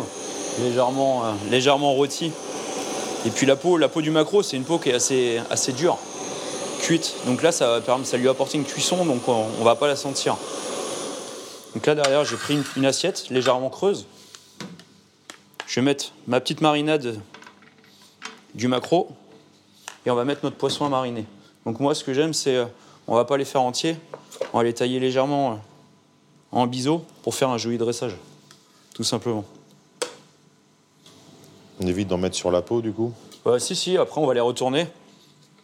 légèrement, 0.60 1.26
euh, 1.26 1.32
légèrement 1.52 1.94
rôti. 1.94 2.32
Et 3.26 3.30
puis 3.30 3.46
la 3.46 3.56
peau, 3.56 3.78
la 3.78 3.90
peau 3.90 4.02
du 4.02 4.10
maquereau, 4.10 4.42
c'est 4.42 4.58
une 4.58 4.64
peau 4.64 4.80
qui 4.80 4.90
est 4.90 4.94
assez, 4.94 5.40
assez 5.52 5.74
dure, 5.74 5.98
cuite. 6.82 7.14
Donc 7.28 7.44
là, 7.44 7.52
ça 7.52 7.82
ça 8.04 8.18
lui 8.18 8.30
apporter 8.30 8.58
une 8.58 8.64
cuisson, 8.64 9.06
donc 9.06 9.28
on, 9.28 9.46
on 9.60 9.64
va 9.64 9.76
pas 9.76 9.88
la 9.88 9.96
sentir. 9.96 10.36
Donc 11.76 11.86
là 11.86 11.94
derrière, 11.94 12.26
j'ai 12.26 12.38
pris 12.38 12.56
une, 12.56 12.64
une 12.76 12.86
assiette 12.86 13.26
légèrement 13.30 13.70
creuse. 13.70 14.08
Je 15.68 15.80
vais 15.80 15.86
mettre 15.86 16.14
ma 16.28 16.40
petite 16.40 16.62
marinade 16.62 17.20
du 18.56 18.68
maquereau 18.68 19.10
et 20.08 20.10
on 20.10 20.16
va 20.16 20.24
mettre 20.24 20.40
notre 20.44 20.56
poisson 20.56 20.86
à 20.86 20.90
mariner. 20.90 21.26
Donc 21.66 21.82
moi, 21.82 21.94
ce 21.94 22.02
que 22.04 22.14
j'aime, 22.14 22.34
c'est, 22.34 22.56
euh, 22.56 22.66
on 23.08 23.16
va 23.16 23.26
pas 23.26 23.36
les 23.36 23.44
faire 23.44 23.62
entiers, 23.62 23.98
on 24.54 24.58
va 24.60 24.64
les 24.64 24.74
tailler 24.74 25.02
légèrement 25.02 25.52
euh, 25.52 25.56
en 26.54 26.66
biseau 26.66 27.04
pour 27.24 27.36
faire 27.36 27.50
un 27.50 27.58
joli 27.58 27.78
dressage, 27.78 28.16
tout 28.96 29.04
simplement. 29.04 29.44
On 31.82 31.88
évite 31.88 32.08
d'en 32.08 32.18
mettre 32.18 32.38
sur 32.38 32.52
la 32.52 32.62
peau, 32.62 32.82
du 32.82 32.94
coup? 32.94 33.12
Euh, 33.46 33.60
si, 33.60 33.76
si, 33.76 33.98
après 33.98 34.22
on 34.22 34.26
va 34.26 34.34
les 34.34 34.40
retourner. 34.40 34.88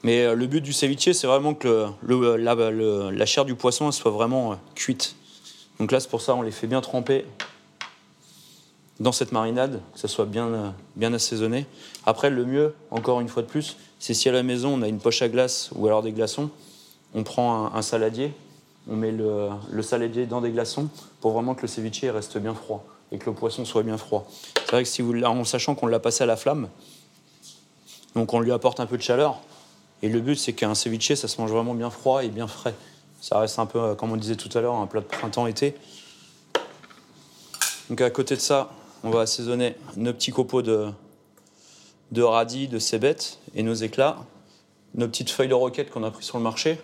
Mais 0.03 0.23
euh, 0.25 0.35
le 0.35 0.45
but 0.45 0.59
du 0.59 0.73
ceviche, 0.73 1.13
c'est 1.13 1.27
vraiment 1.27 1.53
que 1.53 1.87
le, 2.01 2.19
le- 2.19 2.35
la, 2.35 2.53
le- 2.55 3.11
la 3.11 3.25
chair 3.25 3.45
du 3.45 3.55
poisson 3.55 3.87
elle 3.87 3.93
soit 3.93 4.11
vraiment 4.11 4.51
euh, 4.51 4.55
cuite. 4.75 5.15
Donc 5.79 5.93
là, 5.93 6.01
c'est 6.01 6.09
pour 6.09 6.21
ça 6.21 6.35
on 6.35 6.41
les 6.41 6.51
fait 6.51 6.67
bien 6.67 6.81
tremper 6.81 7.25
dans 8.99 9.11
cette 9.11 9.31
marinade, 9.31 9.81
que 9.93 9.99
ça 9.99 10.07
soit 10.07 10.25
bien, 10.25 10.47
euh, 10.47 10.69
bien 10.95 11.13
assaisonné. 11.13 11.65
Après, 12.05 12.29
le 12.29 12.45
mieux, 12.45 12.75
encore 12.91 13.21
une 13.21 13.27
fois 13.27 13.41
de 13.41 13.47
plus, 13.47 13.77
c'est 13.99 14.13
si 14.13 14.29
à 14.29 14.31
la 14.31 14.43
maison 14.43 14.69
on 14.77 14.81
a 14.81 14.87
une 14.87 14.99
poche 14.99 15.21
à 15.21 15.29
glace 15.29 15.69
ou 15.75 15.87
alors 15.87 16.03
des 16.03 16.11
glaçons, 16.11 16.49
on 17.15 17.23
prend 17.23 17.73
un, 17.73 17.81
saladier, 17.81 18.33
on 18.87 18.95
met 18.95 19.11
le, 19.11 19.49
saladier 19.81 20.25
dans 20.25 20.41
des 20.41 20.51
glaçons 20.51 20.89
pour 21.21 21.31
vraiment 21.31 21.55
que 21.55 21.61
le 21.61 21.67
ceviche 21.67 22.03
reste 22.05 22.37
bien 22.37 22.53
froid 22.53 22.83
et 23.11 23.17
que 23.17 23.27
le 23.27 23.33
poisson 23.35 23.65
soit 23.65 23.83
bien 23.83 23.97
froid. 23.97 24.27
C'est 24.55 24.71
vrai 24.71 24.83
que 24.83 24.89
si 24.89 25.01
vous, 25.01 25.23
en 25.23 25.43
sachant 25.43 25.75
qu'on 25.75 25.87
l'a 25.87 25.99
passé 25.99 26.23
à 26.23 26.27
la 26.27 26.35
flamme, 26.35 26.67
donc 28.15 28.33
on 28.33 28.39
lui 28.39 28.51
apporte 28.51 28.79
un 28.79 28.85
peu 28.85 28.97
de 28.97 29.03
chaleur. 29.03 29.39
Et 30.01 30.09
le 30.09 30.19
but, 30.19 30.35
c'est 30.35 30.53
qu'un 30.53 30.75
ceviche, 30.75 31.13
ça 31.13 31.27
se 31.27 31.39
mange 31.39 31.51
vraiment 31.51 31.73
bien 31.73 31.89
froid 31.89 32.23
et 32.23 32.29
bien 32.29 32.47
frais. 32.47 32.75
Ça 33.21 33.39
reste 33.39 33.57
un 33.57 33.65
peu, 33.65 33.79
euh, 33.79 33.95
comme 33.95 34.11
on 34.11 34.17
disait 34.17 34.35
tout 34.35 34.49
à 34.57 34.61
l'heure, 34.61 34.75
un 34.75 34.87
plat 34.87 34.99
de 34.99 35.05
printemps-été. 35.05 35.75
Donc 37.89 38.01
à 38.01 38.09
côté 38.09 38.35
de 38.35 38.41
ça, 38.41 38.69
on 39.03 39.09
va 39.09 39.21
assaisonner 39.21 39.75
nos 39.97 40.13
petits 40.13 40.31
copeaux 40.31 40.61
de, 40.61 40.87
de 42.11 42.21
radis, 42.21 42.67
de 42.67 42.79
cébettes 42.79 43.39
et 43.55 43.63
nos 43.63 43.73
éclats, 43.73 44.17
nos 44.95 45.07
petites 45.07 45.29
feuilles 45.29 45.47
de 45.49 45.53
roquette 45.53 45.89
qu'on 45.89 46.03
a 46.03 46.11
pris 46.11 46.23
sur 46.23 46.37
le 46.37 46.43
marché 46.43 46.79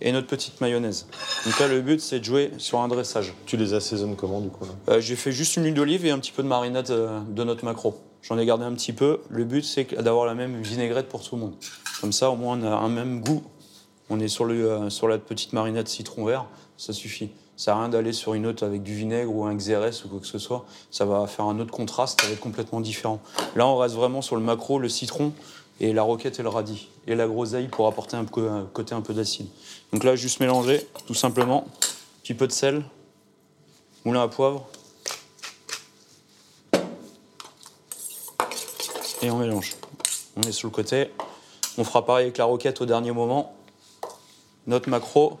et 0.00 0.12
notre 0.12 0.28
petite 0.28 0.60
mayonnaise. 0.60 1.06
Donc 1.44 1.58
là, 1.58 1.66
le 1.66 1.80
but, 1.80 2.00
c'est 2.00 2.20
de 2.20 2.24
jouer 2.24 2.52
sur 2.58 2.78
un 2.80 2.86
dressage. 2.88 3.34
Tu 3.46 3.56
les 3.56 3.74
assaisonnes 3.74 4.14
comment, 4.14 4.40
du 4.40 4.48
coup 4.48 4.64
Euh, 4.88 5.00
J'ai 5.00 5.16
fait 5.16 5.32
juste 5.32 5.56
une 5.56 5.64
huile 5.64 5.74
d'olive 5.74 6.06
et 6.06 6.10
un 6.10 6.18
petit 6.18 6.30
peu 6.30 6.42
de 6.44 6.48
marinade 6.48 6.90
euh, 6.90 7.20
de 7.28 7.42
notre 7.44 7.64
macro. 7.64 7.98
J'en 8.22 8.38
ai 8.38 8.46
gardé 8.46 8.64
un 8.64 8.72
petit 8.74 8.92
peu. 8.92 9.20
Le 9.28 9.44
but, 9.44 9.64
c'est 9.64 9.92
d'avoir 10.00 10.24
la 10.26 10.34
même 10.34 10.62
vinaigrette 10.62 11.08
pour 11.08 11.22
tout 11.22 11.34
le 11.34 11.42
monde. 11.42 11.54
Comme 12.00 12.12
ça, 12.12 12.30
au 12.30 12.36
moins, 12.36 12.60
on 12.60 12.64
a 12.64 12.70
un 12.76 12.88
même 12.88 13.20
goût. 13.20 13.42
On 14.08 14.20
est 14.20 14.28
sur, 14.28 14.44
le, 14.44 14.70
euh, 14.70 14.90
sur 14.90 15.08
la 15.08 15.18
petite 15.18 15.52
marinade 15.52 15.88
citron 15.88 16.24
vert, 16.24 16.46
ça 16.76 16.92
suffit. 16.92 17.30
Ça 17.58 17.74
à 17.74 17.80
rien 17.80 17.88
d'aller 17.88 18.12
sur 18.12 18.34
une 18.34 18.46
autre 18.46 18.64
avec 18.64 18.84
du 18.84 18.94
vinaigre 18.94 19.34
ou 19.34 19.44
un 19.44 19.54
xérès 19.56 20.04
ou 20.04 20.08
quoi 20.08 20.20
que 20.20 20.28
ce 20.28 20.38
soit. 20.38 20.64
Ça 20.92 21.04
va 21.04 21.26
faire 21.26 21.44
un 21.46 21.58
autre 21.58 21.72
contraste, 21.72 22.20
ça 22.20 22.28
va 22.28 22.32
être 22.32 22.40
complètement 22.40 22.80
différent. 22.80 23.20
Là, 23.56 23.66
on 23.66 23.76
reste 23.76 23.96
vraiment 23.96 24.22
sur 24.22 24.36
le 24.36 24.42
macro, 24.42 24.78
le 24.78 24.88
citron 24.88 25.32
et 25.80 25.92
la 25.92 26.02
roquette 26.02 26.38
et 26.38 26.44
le 26.44 26.50
radis. 26.50 26.88
Et 27.08 27.16
la 27.16 27.26
groseille 27.26 27.66
pour 27.66 27.88
apporter 27.88 28.16
un, 28.16 28.24
côté 28.24 28.94
un 28.94 29.00
peu 29.00 29.12
d'acide. 29.12 29.48
Donc 29.92 30.04
là, 30.04 30.14
juste 30.14 30.38
mélanger, 30.38 30.86
tout 31.08 31.14
simplement. 31.14 31.66
Petit 32.22 32.34
peu 32.34 32.46
de 32.46 32.52
sel, 32.52 32.84
moulin 34.04 34.22
à 34.22 34.28
poivre. 34.28 34.64
Et 39.20 39.32
on 39.32 39.38
mélange. 39.38 39.74
On 40.36 40.42
est 40.42 40.52
sur 40.52 40.68
le 40.68 40.72
côté. 40.72 41.10
On 41.76 41.82
fera 41.82 42.06
pareil 42.06 42.26
avec 42.26 42.38
la 42.38 42.44
roquette 42.44 42.80
au 42.80 42.86
dernier 42.86 43.10
moment. 43.10 43.52
Notre 44.68 44.88
macro, 44.88 45.40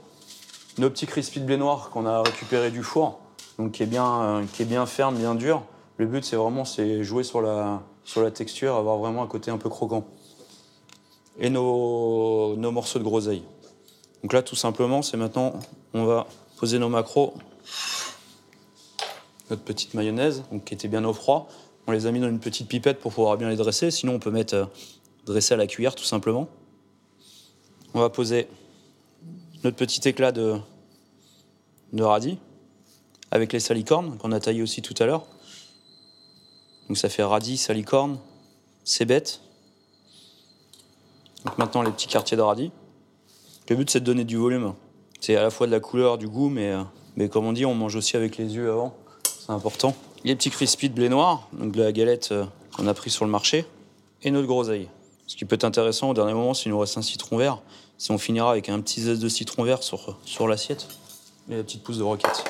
nos 0.78 0.90
petits 0.90 1.06
crispy 1.06 1.40
de 1.40 1.44
blé 1.44 1.56
noir 1.56 1.90
qu'on 1.90 2.06
a 2.06 2.22
récupéré 2.22 2.70
du 2.70 2.82
four, 2.82 3.20
donc 3.58 3.72
qui 3.72 3.82
est 3.82 3.86
bien, 3.86 4.22
euh, 4.22 4.44
qui 4.52 4.62
est 4.62 4.66
bien 4.66 4.86
ferme, 4.86 5.16
bien 5.16 5.34
dur. 5.34 5.62
Le 5.96 6.06
but, 6.06 6.24
c'est 6.24 6.36
vraiment 6.36 6.64
c'est 6.64 7.02
jouer 7.02 7.24
sur 7.24 7.40
la, 7.40 7.82
sur 8.04 8.22
la 8.22 8.30
texture, 8.30 8.76
avoir 8.76 8.98
vraiment 8.98 9.22
un 9.22 9.26
côté 9.26 9.50
un 9.50 9.58
peu 9.58 9.68
croquant. 9.68 10.04
Et 11.40 11.50
nos, 11.50 12.56
nos 12.56 12.70
morceaux 12.70 12.98
de 12.98 13.04
groseille. 13.04 13.42
Donc 14.22 14.32
là, 14.32 14.42
tout 14.42 14.56
simplement, 14.56 15.02
c'est 15.02 15.16
maintenant, 15.16 15.54
on 15.94 16.04
va 16.04 16.26
poser 16.56 16.78
nos 16.78 16.88
macros, 16.88 17.34
notre 19.50 19.62
petite 19.62 19.94
mayonnaise, 19.94 20.42
donc 20.50 20.64
qui 20.64 20.74
était 20.74 20.88
bien 20.88 21.04
au 21.04 21.12
froid. 21.12 21.48
On 21.86 21.92
les 21.92 22.06
a 22.06 22.12
mis 22.12 22.20
dans 22.20 22.28
une 22.28 22.40
petite 22.40 22.68
pipette 22.68 23.00
pour 23.00 23.12
pouvoir 23.12 23.36
bien 23.36 23.48
les 23.48 23.56
dresser. 23.56 23.90
Sinon, 23.90 24.14
on 24.14 24.18
peut 24.18 24.30
mettre 24.30 24.54
euh, 24.54 24.64
dresser 25.24 25.54
à 25.54 25.56
la 25.56 25.66
cuillère, 25.66 25.94
tout 25.94 26.04
simplement. 26.04 26.48
On 27.94 28.00
va 28.00 28.10
poser 28.10 28.48
notre 29.64 29.76
petit 29.76 30.06
éclat 30.08 30.32
de, 30.32 30.56
de 31.92 32.02
radis 32.02 32.38
avec 33.30 33.52
les 33.52 33.60
salicornes 33.60 34.16
qu'on 34.18 34.32
a 34.32 34.40
taillées 34.40 34.62
aussi 34.62 34.82
tout 34.82 34.94
à 34.98 35.06
l'heure. 35.06 35.26
Donc 36.88 36.96
ça 36.96 37.08
fait 37.08 37.22
radis, 37.22 37.58
salicorne, 37.58 38.18
cébette. 38.84 39.40
Donc 41.44 41.58
maintenant 41.58 41.82
les 41.82 41.90
petits 41.90 42.08
quartiers 42.08 42.36
de 42.36 42.42
radis. 42.42 42.70
Le 43.68 43.76
but 43.76 43.90
c'est 43.90 44.00
de 44.00 44.04
donner 44.04 44.24
du 44.24 44.36
volume. 44.36 44.74
C'est 45.20 45.36
à 45.36 45.42
la 45.42 45.50
fois 45.50 45.66
de 45.66 45.72
la 45.72 45.80
couleur, 45.80 46.16
du 46.16 46.28
goût, 46.28 46.48
mais, 46.48 46.70
euh, 46.70 46.82
mais 47.16 47.28
comme 47.28 47.44
on 47.44 47.52
dit, 47.52 47.66
on 47.66 47.74
mange 47.74 47.96
aussi 47.96 48.16
avec 48.16 48.36
les 48.36 48.54
yeux 48.54 48.70
avant. 48.70 48.94
C'est 49.24 49.50
important. 49.50 49.94
Les 50.24 50.36
petits 50.36 50.50
crispy 50.50 50.88
de 50.88 50.94
blé 50.94 51.08
noir, 51.08 51.48
donc 51.52 51.72
de 51.72 51.82
la 51.82 51.92
galette 51.92 52.30
euh, 52.32 52.44
qu'on 52.76 52.86
a 52.86 52.94
pris 52.94 53.10
sur 53.10 53.24
le 53.24 53.30
marché, 53.30 53.66
et 54.22 54.30
notre 54.30 54.46
groseille. 54.46 54.88
Ce 55.26 55.36
qui 55.36 55.44
peut 55.44 55.56
être 55.56 55.64
intéressant 55.64 56.10
au 56.10 56.14
dernier 56.14 56.34
moment, 56.34 56.54
s'il 56.54 56.70
nous 56.70 56.78
reste 56.78 56.96
un 56.98 57.02
citron 57.02 57.36
vert, 57.36 57.60
si 57.98 58.10
on 58.12 58.18
finira 58.18 58.50
avec 58.52 58.68
un 58.68 58.80
petit 58.80 59.02
zeste 59.02 59.20
de 59.20 59.28
citron 59.28 59.64
vert 59.64 59.82
sur, 59.82 60.18
sur 60.24 60.48
l'assiette, 60.48 60.86
et 61.50 61.56
la 61.56 61.62
petite 61.62 61.82
pousse 61.82 61.98
de 61.98 62.02
roquette. 62.02 62.44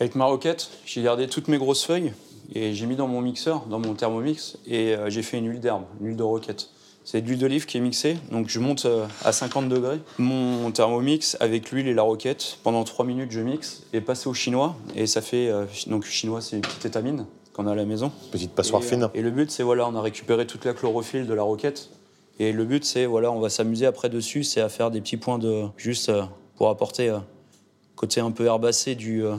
Avec 0.00 0.14
ma 0.14 0.26
roquette, 0.26 0.70
j'ai 0.84 1.02
gardé 1.02 1.26
toutes 1.26 1.48
mes 1.48 1.58
grosses 1.58 1.84
feuilles 1.84 2.12
et 2.54 2.74
j'ai 2.74 2.86
mis 2.86 2.96
dans 2.96 3.08
mon 3.08 3.22
mixeur, 3.22 3.66
dans 3.66 3.78
mon 3.78 3.94
thermomix, 3.94 4.58
et 4.66 4.94
euh, 4.94 5.10
j'ai 5.10 5.22
fait 5.22 5.38
une 5.38 5.48
huile 5.48 5.60
d'herbe, 5.60 5.84
une 6.00 6.08
huile 6.08 6.16
de 6.16 6.22
roquette. 6.22 6.70
C'est 7.04 7.20
de 7.20 7.28
l'huile 7.28 7.38
d'olive 7.38 7.66
qui 7.66 7.76
est 7.76 7.80
mixée, 7.80 8.16
donc 8.32 8.48
je 8.48 8.58
monte 8.58 8.84
euh, 8.84 9.06
à 9.24 9.32
50 9.32 9.68
degrés 9.68 10.00
mon 10.18 10.70
thermomix 10.72 11.36
avec 11.40 11.70
l'huile 11.70 11.86
et 11.86 11.94
la 11.94 12.02
roquette. 12.02 12.58
Pendant 12.62 12.82
3 12.82 13.04
minutes, 13.04 13.30
je 13.30 13.40
mixe 13.40 13.84
et 13.92 14.00
passe 14.00 14.26
au 14.26 14.34
chinois. 14.34 14.76
Et 14.96 15.06
ça 15.06 15.20
fait, 15.20 15.48
euh, 15.48 15.66
donc 15.86 16.04
chinois, 16.04 16.40
c'est 16.40 16.56
une 16.56 16.62
petite 16.62 16.84
étamine 16.84 17.26
qu'on 17.52 17.66
a 17.66 17.72
à 17.72 17.74
la 17.76 17.84
maison. 17.84 18.10
Petite 18.32 18.52
passoire 18.52 18.82
Et, 18.82 18.86
fine. 18.86 19.08
Et 19.14 19.22
le 19.22 19.30
but, 19.30 19.50
c'est 19.50 19.62
voilà, 19.62 19.88
on 19.88 19.94
a 19.94 20.00
récupéré 20.00 20.46
toute 20.46 20.64
la 20.64 20.74
chlorophylle 20.74 21.26
de 21.26 21.34
la 21.34 21.42
roquette. 21.42 21.90
Et 22.38 22.52
le 22.52 22.64
but, 22.64 22.84
c'est 22.84 23.06
voilà, 23.06 23.32
on 23.32 23.40
va 23.40 23.48
s'amuser 23.48 23.86
après 23.86 24.08
dessus, 24.08 24.44
c'est 24.44 24.60
à 24.60 24.68
faire 24.68 24.90
des 24.90 25.00
petits 25.00 25.16
points 25.16 25.38
de 25.38 25.64
juste 25.76 26.10
euh, 26.10 26.24
pour 26.56 26.68
apporter 26.68 27.08
euh, 27.08 27.18
côté 27.94 28.20
un 28.20 28.30
peu 28.30 28.44
herbacé 28.44 28.94
du 28.94 29.24
euh, 29.24 29.36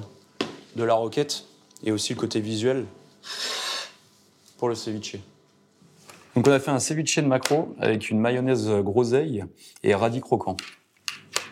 de 0.76 0.84
la 0.84 0.96
roquette 0.96 1.46
et 1.84 1.92
aussi 1.92 2.14
le 2.14 2.20
côté 2.20 2.40
visuel 2.40 2.86
pour 4.58 4.70
le 4.70 4.76
ceviche. 4.76 5.18
Donc 6.36 6.48
on 6.48 6.52
a 6.52 6.60
fait 6.60 6.72
un 6.72 6.80
ceviche 6.80 7.18
de 7.18 7.28
maquereau 7.28 7.76
avec 7.80 8.10
une 8.10 8.20
mayonnaise 8.20 8.70
groseille 8.70 9.44
et 9.84 9.94
radis 9.94 10.22
croquant. 10.22 10.58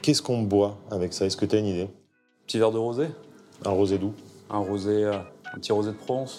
Qu'est-ce 0.01 0.21
qu'on 0.21 0.41
boit 0.41 0.79
avec 0.91 1.13
ça? 1.13 1.25
Est-ce 1.25 1.38
que 1.38 1.45
tu 1.45 1.55
as 1.55 1.60
une 1.60 1.67
idée? 1.67 1.89
Petit 2.45 2.60
verre 2.60 2.71
de 2.71 2.77
rosé, 2.77 3.08
Un 3.65 3.71
rosé 3.71 3.97
doux 3.97 4.13
un 4.49 4.60
rosé, 4.60 5.05
un 5.05 5.58
petit 5.58 5.71
rosé 5.71 5.91
de 5.91 5.95
Provence 5.95 6.38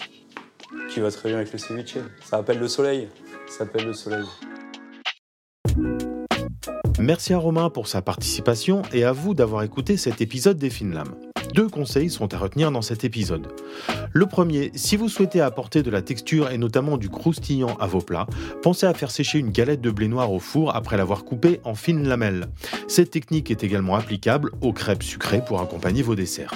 qui 0.90 1.00
va 1.00 1.10
très 1.10 1.28
bien 1.28 1.38
avec 1.38 1.52
le 1.52 1.58
ceviche. 1.58 1.96
Ça 2.24 2.38
appelle 2.38 2.58
le 2.58 2.68
soleil. 2.68 3.08
Ça 3.48 3.64
appelle 3.64 3.86
le 3.86 3.94
soleil. 3.94 4.24
Merci 6.98 7.34
à 7.34 7.38
Romain 7.38 7.68
pour 7.68 7.88
sa 7.88 8.00
participation 8.00 8.82
et 8.92 9.04
à 9.04 9.12
vous 9.12 9.34
d'avoir 9.34 9.62
écouté 9.62 9.96
cet 9.98 10.22
épisode 10.22 10.56
des 10.56 10.70
Finlam. 10.70 11.14
Deux 11.56 11.70
conseils 11.70 12.10
sont 12.10 12.34
à 12.34 12.36
retenir 12.36 12.70
dans 12.70 12.82
cet 12.82 13.02
épisode. 13.04 13.46
Le 14.12 14.26
premier, 14.26 14.70
si 14.74 14.98
vous 14.98 15.08
souhaitez 15.08 15.40
apporter 15.40 15.82
de 15.82 15.90
la 15.90 16.02
texture 16.02 16.50
et 16.50 16.58
notamment 16.58 16.98
du 16.98 17.08
croustillant 17.08 17.78
à 17.80 17.86
vos 17.86 18.02
plats, 18.02 18.26
pensez 18.62 18.84
à 18.84 18.92
faire 18.92 19.10
sécher 19.10 19.38
une 19.38 19.52
galette 19.52 19.80
de 19.80 19.90
blé 19.90 20.06
noir 20.06 20.30
au 20.30 20.38
four 20.38 20.76
après 20.76 20.98
l'avoir 20.98 21.24
coupée 21.24 21.60
en 21.64 21.74
fines 21.74 22.06
lamelles. 22.06 22.48
Cette 22.88 23.10
technique 23.10 23.50
est 23.50 23.64
également 23.64 23.96
applicable 23.96 24.50
aux 24.60 24.74
crêpes 24.74 25.02
sucrées 25.02 25.42
pour 25.42 25.62
accompagner 25.62 26.02
vos 26.02 26.14
desserts. 26.14 26.52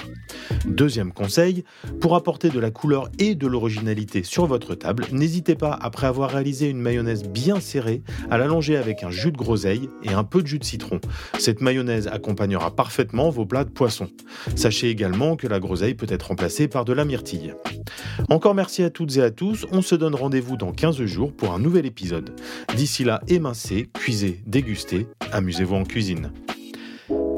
Deuxième 0.67 1.13
conseil, 1.13 1.63
pour 1.99 2.15
apporter 2.15 2.49
de 2.49 2.59
la 2.59 2.69
couleur 2.69 3.09
et 3.17 3.33
de 3.33 3.47
l'originalité 3.47 4.21
sur 4.21 4.45
votre 4.45 4.75
table, 4.75 5.07
n'hésitez 5.11 5.55
pas, 5.55 5.77
après 5.81 6.05
avoir 6.05 6.29
réalisé 6.29 6.69
une 6.69 6.79
mayonnaise 6.79 7.23
bien 7.23 7.59
serrée, 7.59 8.03
à 8.29 8.37
l'allonger 8.37 8.77
avec 8.77 9.01
un 9.01 9.09
jus 9.09 9.31
de 9.31 9.37
groseille 9.37 9.89
et 10.03 10.13
un 10.13 10.23
peu 10.23 10.43
de 10.43 10.47
jus 10.47 10.59
de 10.59 10.63
citron. 10.63 11.01
Cette 11.39 11.61
mayonnaise 11.61 12.07
accompagnera 12.07 12.75
parfaitement 12.75 13.31
vos 13.31 13.47
plats 13.47 13.63
de 13.63 13.71
poisson. 13.71 14.07
Sachez 14.55 14.90
également 14.91 15.35
que 15.35 15.47
la 15.47 15.59
groseille 15.59 15.95
peut 15.95 16.07
être 16.09 16.27
remplacée 16.27 16.67
par 16.67 16.85
de 16.85 16.93
la 16.93 17.05
myrtille. 17.05 17.53
Encore 18.29 18.53
merci 18.53 18.83
à 18.83 18.89
toutes 18.89 19.17
et 19.17 19.21
à 19.23 19.31
tous, 19.31 19.65
on 19.71 19.81
se 19.81 19.95
donne 19.95 20.15
rendez-vous 20.15 20.57
dans 20.57 20.71
15 20.71 21.03
jours 21.05 21.33
pour 21.33 21.53
un 21.53 21.59
nouvel 21.59 21.85
épisode. 21.85 22.35
D'ici 22.75 23.03
là, 23.03 23.21
émincez, 23.27 23.89
cuisez, 23.93 24.41
dégustez, 24.45 25.07
amusez-vous 25.31 25.75
en 25.75 25.83
cuisine. 25.83 26.31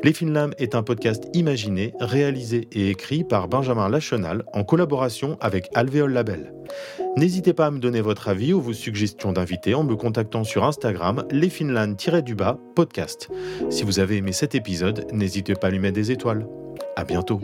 Les 0.03 0.11
Finlam 0.11 0.53
est 0.57 0.75
un 0.75 0.83
podcast 0.83 1.29
imaginé, 1.33 1.93
réalisé 2.01 2.67
et 2.73 2.89
écrit 2.89 3.23
par 3.23 3.47
Benjamin 3.47 3.87
Lachenal 3.87 4.43
en 4.51 4.65
collaboration 4.65 5.37
avec 5.39 5.69
Alvéole 5.75 6.11
Label. 6.11 6.53
N'hésitez 7.15 7.53
pas 7.53 7.67
à 7.67 7.71
me 7.71 7.79
donner 7.79 8.01
votre 8.01 8.27
avis 8.27 8.51
ou 8.51 8.59
vos 8.59 8.73
suggestions 8.73 9.31
d'invités 9.31 9.75
en 9.75 9.85
me 9.85 9.95
contactant 9.95 10.43
sur 10.43 10.65
Instagram 10.65 11.23
lesfinland-du-bas 11.31 12.59
podcast. 12.75 13.29
Si 13.69 13.83
vous 13.83 13.99
avez 13.99 14.17
aimé 14.17 14.33
cet 14.33 14.55
épisode, 14.55 15.07
n'hésitez 15.13 15.53
pas 15.53 15.67
à 15.67 15.69
lui 15.69 15.79
mettre 15.79 15.95
des 15.95 16.11
étoiles. 16.11 16.45
À 16.95 17.03
bientôt. 17.03 17.39